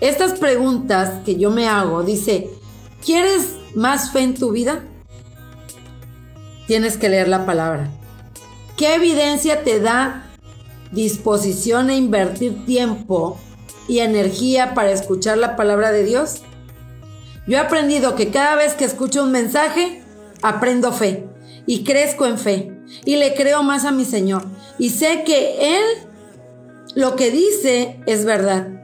estas 0.00 0.38
preguntas 0.38 1.22
que 1.24 1.36
yo 1.36 1.50
me 1.50 1.68
hago, 1.68 2.02
dice, 2.02 2.50
¿quieres 3.04 3.56
más 3.74 4.10
fe 4.10 4.20
en 4.20 4.34
tu 4.34 4.52
vida? 4.52 4.84
Tienes 6.66 6.96
que 6.96 7.08
leer 7.08 7.28
la 7.28 7.46
palabra. 7.46 7.88
¿Qué 8.76 8.94
evidencia 8.94 9.62
te 9.62 9.80
da 9.80 10.30
disposición 10.92 11.90
a 11.90 11.94
invertir 11.96 12.64
tiempo 12.66 13.38
y 13.88 14.00
energía 14.00 14.74
para 14.74 14.90
escuchar 14.90 15.38
la 15.38 15.56
palabra 15.56 15.92
de 15.92 16.04
Dios? 16.04 16.42
Yo 17.46 17.56
he 17.56 17.60
aprendido 17.60 18.16
que 18.16 18.30
cada 18.30 18.56
vez 18.56 18.74
que 18.74 18.84
escucho 18.84 19.22
un 19.22 19.32
mensaje, 19.32 20.02
aprendo 20.42 20.92
fe 20.92 21.24
y 21.66 21.84
crezco 21.84 22.26
en 22.26 22.38
fe 22.38 22.72
y 23.04 23.16
le 23.16 23.34
creo 23.34 23.62
más 23.62 23.84
a 23.84 23.92
mi 23.92 24.04
Señor 24.04 24.44
y 24.78 24.90
sé 24.90 25.22
que 25.24 25.76
Él 25.76 25.84
lo 26.94 27.14
que 27.14 27.30
dice 27.30 28.00
es 28.06 28.24
verdad. 28.24 28.75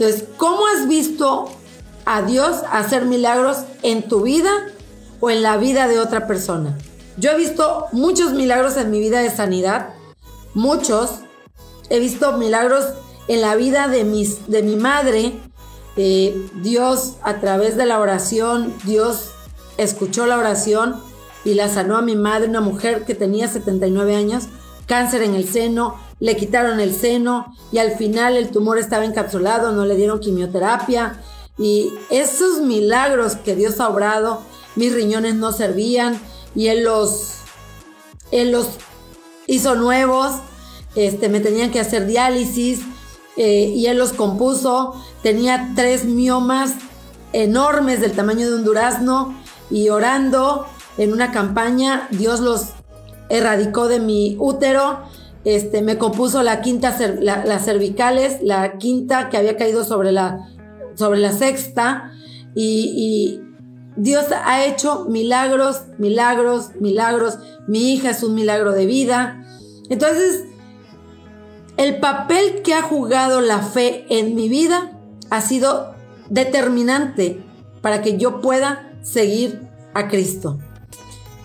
Entonces, 0.00 0.24
¿cómo 0.38 0.66
has 0.66 0.88
visto 0.88 1.50
a 2.04 2.22
Dios 2.22 2.62
hacer 2.72 3.04
milagros 3.04 3.58
en 3.82 4.08
tu 4.08 4.22
vida 4.22 4.50
o 5.20 5.30
en 5.30 5.42
la 5.42 5.56
vida 5.56 5.86
de 5.86 6.00
otra 6.00 6.26
persona. 6.26 6.76
Yo 7.16 7.30
he 7.30 7.36
visto 7.36 7.86
muchos 7.92 8.32
milagros 8.32 8.76
en 8.76 8.90
mi 8.90 8.98
vida 9.00 9.20
de 9.20 9.30
sanidad, 9.30 9.90
muchos. 10.54 11.20
He 11.88 12.00
visto 12.00 12.32
milagros 12.32 12.84
en 13.28 13.42
la 13.42 13.54
vida 13.54 13.88
de, 13.88 14.04
mis, 14.04 14.48
de 14.48 14.62
mi 14.62 14.76
madre. 14.76 15.34
Eh, 15.96 16.48
Dios, 16.62 17.16
a 17.22 17.40
través 17.40 17.76
de 17.76 17.86
la 17.86 18.00
oración, 18.00 18.74
Dios 18.84 19.30
escuchó 19.76 20.26
la 20.26 20.38
oración 20.38 21.00
y 21.44 21.54
la 21.54 21.68
sanó 21.68 21.96
a 21.96 22.02
mi 22.02 22.16
madre, 22.16 22.48
una 22.48 22.60
mujer 22.60 23.04
que 23.04 23.14
tenía 23.14 23.48
79 23.48 24.16
años, 24.16 24.44
cáncer 24.86 25.22
en 25.22 25.34
el 25.34 25.48
seno, 25.48 25.96
le 26.20 26.36
quitaron 26.36 26.78
el 26.80 26.94
seno 26.94 27.54
y 27.72 27.78
al 27.78 27.92
final 27.92 28.36
el 28.36 28.50
tumor 28.50 28.78
estaba 28.78 29.04
encapsulado, 29.04 29.72
no 29.72 29.84
le 29.84 29.96
dieron 29.96 30.20
quimioterapia 30.20 31.20
y 31.58 31.92
esos 32.10 32.60
milagros 32.60 33.36
que 33.36 33.56
Dios 33.56 33.80
ha 33.80 33.88
obrado, 33.88 34.42
mis 34.76 34.94
riñones 34.94 35.34
no 35.34 35.52
servían 35.52 36.20
y 36.54 36.68
Él 36.68 36.84
los, 36.84 37.34
él 38.30 38.52
los 38.52 38.68
hizo 39.46 39.74
nuevos, 39.74 40.36
este, 40.94 41.28
me 41.28 41.40
tenían 41.40 41.70
que 41.70 41.80
hacer 41.80 42.06
diálisis 42.06 42.80
eh, 43.36 43.72
y 43.74 43.86
Él 43.86 43.98
los 43.98 44.12
compuso. 44.12 44.94
Tenía 45.22 45.72
tres 45.76 46.04
miomas 46.04 46.72
enormes 47.32 48.00
del 48.00 48.12
tamaño 48.12 48.48
de 48.48 48.56
un 48.56 48.64
durazno 48.64 49.34
y 49.70 49.88
orando 49.88 50.66
en 50.98 51.12
una 51.12 51.30
campaña, 51.30 52.08
Dios 52.10 52.40
los 52.40 52.70
erradicó 53.28 53.88
de 53.88 54.00
mi 54.00 54.36
útero. 54.38 54.98
Este, 55.44 55.82
me 55.82 55.96
compuso 55.96 56.42
la 56.42 56.60
quinta, 56.60 56.96
las 57.20 57.64
cervicales, 57.64 58.38
la 58.42 58.78
quinta 58.78 59.30
que 59.30 59.36
había 59.36 59.56
caído 59.56 59.84
sobre 59.84 60.12
la 60.12 60.46
sobre 61.00 61.18
la 61.18 61.32
sexta 61.32 62.12
y, 62.54 63.40
Dios 63.96 64.26
ha 64.44 64.64
hecho 64.64 65.06
milagros, 65.10 65.82
milagros, 65.98 66.70
milagros. 66.80 67.38
Mi 67.66 67.92
hija 67.92 68.10
es 68.10 68.22
un 68.22 68.34
milagro 68.34 68.72
de 68.72 68.86
vida. 68.86 69.44
Entonces, 69.90 70.44
el 71.76 71.98
papel 71.98 72.62
que 72.62 72.72
ha 72.72 72.82
jugado 72.82 73.40
la 73.40 73.58
fe 73.58 74.06
en 74.08 74.36
mi 74.36 74.48
vida 74.48 74.92
ha 75.28 75.40
sido 75.42 75.92
determinante 76.30 77.42
para 77.82 78.00
que 78.00 78.16
yo 78.16 78.40
pueda 78.40 78.90
seguir 79.02 79.68
a 79.92 80.08
Cristo. 80.08 80.58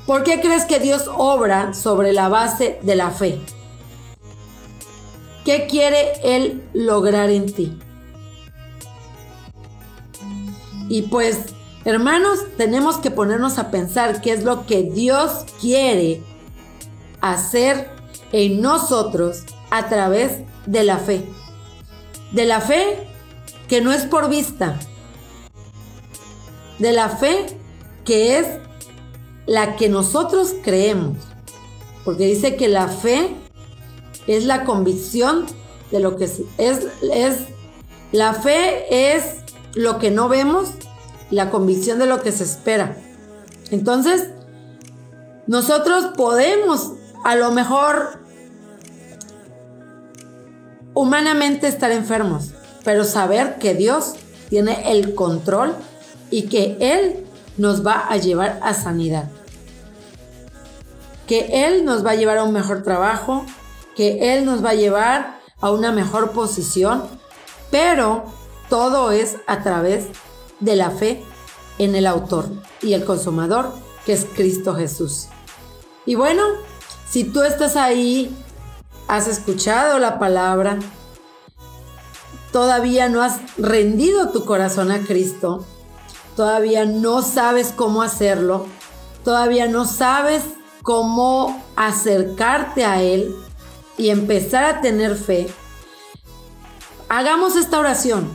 ¿Por 0.05 0.23
qué 0.23 0.39
crees 0.39 0.65
que 0.65 0.79
Dios 0.79 1.09
obra 1.17 1.73
sobre 1.73 2.13
la 2.13 2.29
base 2.29 2.79
de 2.83 2.95
la 2.95 3.09
fe? 3.09 3.41
¿Qué 5.45 5.67
quiere 5.67 6.13
Él 6.23 6.63
lograr 6.73 7.29
en 7.29 7.53
ti? 7.53 7.77
Y 10.89 11.03
pues, 11.03 11.37
hermanos, 11.85 12.39
tenemos 12.57 12.97
que 12.97 13.11
ponernos 13.11 13.59
a 13.59 13.69
pensar 13.69 14.21
qué 14.21 14.33
es 14.33 14.43
lo 14.43 14.65
que 14.65 14.81
Dios 14.81 15.45
quiere 15.61 16.23
hacer 17.21 17.91
en 18.31 18.59
nosotros 18.59 19.43
a 19.69 19.87
través 19.87 20.41
de 20.65 20.83
la 20.83 20.97
fe. 20.97 21.23
De 22.31 22.45
la 22.45 22.59
fe 22.59 23.07
que 23.67 23.81
no 23.81 23.93
es 23.93 24.05
por 24.05 24.29
vista. 24.29 24.79
De 26.79 26.91
la 26.91 27.09
fe 27.09 27.45
que 28.03 28.39
es 28.39 28.47
la 29.45 29.75
que 29.75 29.89
nosotros 29.89 30.55
creemos. 30.63 31.17
Porque 32.03 32.25
dice 32.25 32.55
que 32.55 32.67
la 32.67 32.87
fe 32.87 33.35
es 34.27 34.45
la 34.45 34.63
convicción 34.63 35.45
de 35.91 35.99
lo 35.99 36.17
que 36.17 36.25
es, 36.25 36.41
es, 36.57 37.37
la 38.11 38.33
fe 38.33 39.13
es 39.15 39.37
lo 39.75 39.99
que 39.99 40.11
no 40.11 40.29
vemos 40.29 40.71
la 41.31 41.49
convicción 41.49 41.99
de 41.99 42.05
lo 42.05 42.21
que 42.21 42.31
se 42.31 42.43
espera. 42.43 42.97
Entonces, 43.71 44.29
nosotros 45.47 46.11
podemos 46.15 46.93
a 47.23 47.35
lo 47.35 47.51
mejor 47.51 48.19
humanamente 50.93 51.67
estar 51.67 51.91
enfermos, 51.91 52.51
pero 52.83 53.03
saber 53.03 53.55
que 53.55 53.73
Dios 53.73 54.13
tiene 54.49 54.91
el 54.91 55.15
control 55.15 55.75
y 56.31 56.43
que 56.43 56.77
Él 56.79 57.25
nos 57.57 57.85
va 57.85 58.07
a 58.07 58.17
llevar 58.17 58.59
a 58.63 58.73
sanidad. 58.73 59.29
Que 61.27 61.65
Él 61.65 61.85
nos 61.85 62.05
va 62.05 62.11
a 62.11 62.15
llevar 62.15 62.37
a 62.37 62.43
un 62.43 62.53
mejor 62.53 62.83
trabajo, 62.83 63.45
que 63.95 64.33
Él 64.33 64.45
nos 64.45 64.63
va 64.63 64.71
a 64.71 64.75
llevar 64.75 65.39
a 65.61 65.71
una 65.71 65.91
mejor 65.91 66.31
posición, 66.31 67.03
pero 67.71 68.25
todo 68.69 69.11
es 69.11 69.37
a 69.47 69.63
través 69.63 70.07
de 70.59 70.75
la 70.75 70.91
fe 70.91 71.23
en 71.77 71.95
el 71.95 72.07
autor 72.07 72.49
y 72.81 72.93
el 72.93 73.05
consumador, 73.05 73.71
que 74.05 74.13
es 74.13 74.25
Cristo 74.35 74.75
Jesús. 74.75 75.27
Y 76.05 76.15
bueno, 76.15 76.43
si 77.09 77.23
tú 77.23 77.41
estás 77.43 77.75
ahí, 77.75 78.35
has 79.07 79.27
escuchado 79.27 79.99
la 79.99 80.19
palabra, 80.19 80.79
todavía 82.51 83.09
no 83.09 83.21
has 83.21 83.39
rendido 83.57 84.29
tu 84.29 84.45
corazón 84.45 84.91
a 84.91 84.99
Cristo, 84.99 85.65
todavía 86.35 86.85
no 86.85 87.21
sabes 87.21 87.73
cómo 87.75 88.01
hacerlo, 88.01 88.67
todavía 89.23 89.67
no 89.67 89.85
sabes 89.85 90.43
cómo 90.83 91.63
acercarte 91.75 92.85
a 92.85 93.01
Él 93.01 93.35
y 93.97 94.09
empezar 94.09 94.65
a 94.65 94.81
tener 94.81 95.15
fe, 95.15 95.47
hagamos 97.09 97.55
esta 97.55 97.79
oración. 97.79 98.29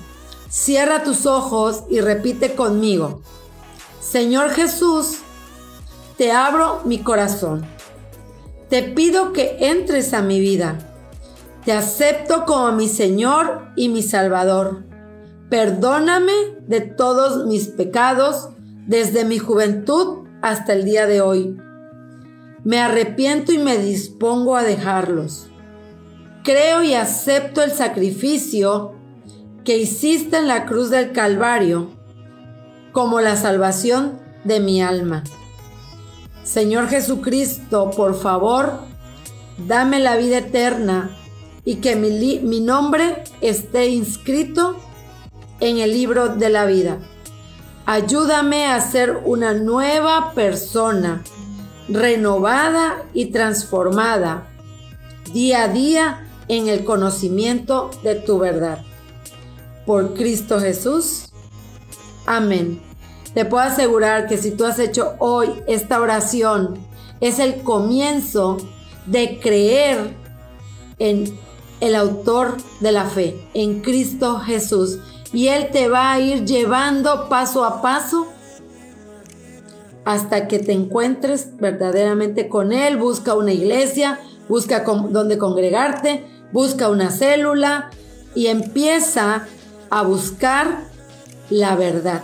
Cierra 0.49 1.05
tus 1.05 1.27
ojos 1.27 1.85
y 1.89 2.01
repite 2.01 2.55
conmigo. 2.55 3.23
Señor 4.01 4.51
Jesús, 4.51 5.19
te 6.17 6.33
abro 6.33 6.81
mi 6.85 6.99
corazón. 6.99 7.65
Te 8.69 8.83
pido 8.83 9.33
que 9.33 9.57
entres 9.61 10.15
a 10.15 10.23
mi 10.23 10.41
vida. 10.41 10.79
Te 11.65 11.73
acepto 11.73 12.45
como 12.47 12.73
mi 12.73 12.89
Señor 12.89 13.69
y 13.77 13.89
mi 13.89 14.03
Salvador. 14.03 14.85
Perdóname 15.51 16.33
de 16.67 16.81
todos 16.81 17.47
mis 17.47 17.69
pecados 17.69 18.51
desde 18.87 19.25
mi 19.25 19.39
juventud 19.39 20.27
hasta 20.43 20.73
el 20.73 20.85
día 20.85 21.07
de 21.07 21.21
hoy. 21.21 21.57
Me 22.65 22.81
arrepiento 22.81 23.53
y 23.53 23.59
me 23.59 23.79
dispongo 23.79 24.57
a 24.57 24.63
dejarlos. 24.63 25.50
Creo 26.43 26.83
y 26.83 26.95
acepto 26.95 27.63
el 27.63 27.71
sacrificio 27.71 28.95
que 29.65 29.77
hiciste 29.77 30.39
en 30.39 30.49
la 30.49 30.65
cruz 30.65 30.91
del 30.91 31.13
Calvario 31.13 31.91
como 32.93 33.21
la 33.21 33.37
salvación 33.37 34.19
de 34.45 34.61
mi 34.61 34.83
alma. 34.83 35.23
Señor 36.43 36.89
Jesucristo, 36.89 37.91
por 37.91 38.19
favor, 38.19 38.81
dame 39.59 40.01
la 40.01 40.17
vida 40.17 40.39
eterna 40.39 41.11
y 41.65 41.77
que 41.77 41.95
mi, 41.95 42.39
mi, 42.41 42.61
nombre 42.61 43.23
esté 43.43 43.89
inscrito 43.89 44.77
en 45.61 45.77
el 45.79 45.93
libro 45.93 46.29
de 46.29 46.49
la 46.49 46.65
vida. 46.65 46.99
Ayúdame 47.85 48.67
a 48.67 48.81
ser 48.81 49.21
una 49.25 49.53
nueva 49.53 50.33
persona, 50.33 51.23
renovada 51.89 53.03
y 53.13 53.27
transformada 53.27 54.47
día 55.33 55.65
a 55.65 55.69
día 55.69 56.27
en 56.51 56.67
el 56.67 56.85
conocimiento 56.85 57.91
de 58.03 58.17
tu 58.17 58.41
verdad. 58.41 58.83
Por 59.87 60.15
Cristo 60.15 60.59
Jesús. 60.59 61.27
Amén. 62.27 62.83
Te 63.35 63.45
puedo 63.45 63.63
asegurar 63.63 64.27
que 64.27 64.37
si 64.37 64.51
tú 64.51 64.65
has 64.65 64.81
hecho 64.81 65.15
hoy 65.21 65.49
esta 65.69 66.01
oración, 66.01 66.75
es 67.21 67.39
el 67.39 67.63
comienzo 67.63 68.57
de 69.07 69.39
creer 69.39 70.17
en 70.99 71.39
el 71.79 71.95
autor 71.95 72.57
de 72.81 72.91
la 72.91 73.05
fe, 73.05 73.49
en 73.55 73.81
Cristo 73.81 74.41
Jesús. 74.41 74.99
Y 75.33 75.47
Él 75.47 75.69
te 75.71 75.89
va 75.89 76.13
a 76.13 76.19
ir 76.19 76.45
llevando 76.45 77.29
paso 77.29 77.65
a 77.65 77.81
paso 77.81 78.27
hasta 80.05 80.49
que 80.49 80.59
te 80.59 80.73
encuentres 80.73 81.57
verdaderamente 81.59 82.49
con 82.49 82.73
Él. 82.73 82.97
Busca 82.97 83.37
una 83.37 83.53
iglesia, 83.53 84.19
busca 84.49 84.81
donde 84.81 85.39
congregarte, 85.39 86.40
busca 86.53 86.89
una 86.89 87.11
célula 87.11 87.91
y 88.35 88.47
empieza 88.47 89.47
a 89.91 90.03
buscar 90.03 90.85
la 91.49 91.75
verdad 91.75 92.23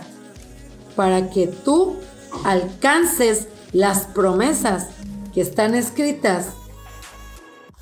para 0.95 1.29
que 1.29 1.47
tú 1.47 1.97
alcances 2.43 3.47
las 3.71 4.05
promesas 4.05 4.87
que 5.33 5.41
están 5.41 5.75
escritas 5.75 6.49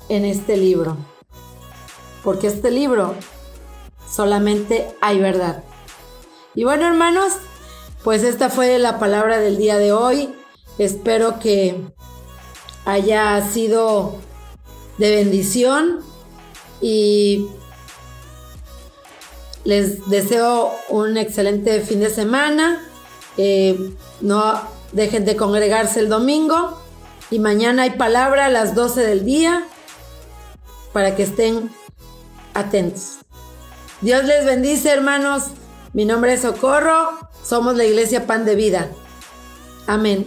en 0.08 0.24
este 0.24 0.56
libro. 0.56 0.96
Porque 2.22 2.48
este 2.48 2.70
libro 2.70 3.14
solamente 4.10 4.88
hay 5.00 5.20
verdad. 5.20 5.62
Y 6.54 6.64
bueno, 6.64 6.86
hermanos, 6.86 7.34
pues 8.02 8.22
esta 8.22 8.50
fue 8.50 8.78
la 8.78 8.98
palabra 8.98 9.38
del 9.38 9.56
día 9.56 9.78
de 9.78 9.92
hoy. 9.92 10.34
Espero 10.78 11.38
que 11.38 11.82
haya 12.84 13.40
sido 13.48 14.16
de 14.98 15.16
bendición 15.16 16.00
y 16.80 17.48
les 19.64 20.08
deseo 20.08 20.72
un 20.88 21.16
excelente 21.16 21.80
fin 21.80 22.00
de 22.00 22.10
semana. 22.10 22.82
Eh, 23.36 23.92
no 24.20 24.60
dejen 24.92 25.24
de 25.24 25.36
congregarse 25.36 26.00
el 26.00 26.08
domingo. 26.08 26.80
Y 27.30 27.40
mañana 27.40 27.82
hay 27.82 27.90
palabra 27.90 28.46
a 28.46 28.48
las 28.48 28.74
12 28.74 29.02
del 29.02 29.24
día 29.24 29.66
para 30.92 31.16
que 31.16 31.24
estén 31.24 31.70
atentos. 32.54 33.18
Dios 34.00 34.24
les 34.24 34.44
bendice, 34.44 34.90
hermanos. 34.90 35.44
Mi 35.92 36.04
nombre 36.04 36.34
es 36.34 36.42
Socorro. 36.42 37.18
Somos 37.42 37.76
la 37.76 37.84
iglesia 37.84 38.26
Pan 38.26 38.44
de 38.44 38.54
Vida. 38.54 38.90
Amén. 39.86 40.26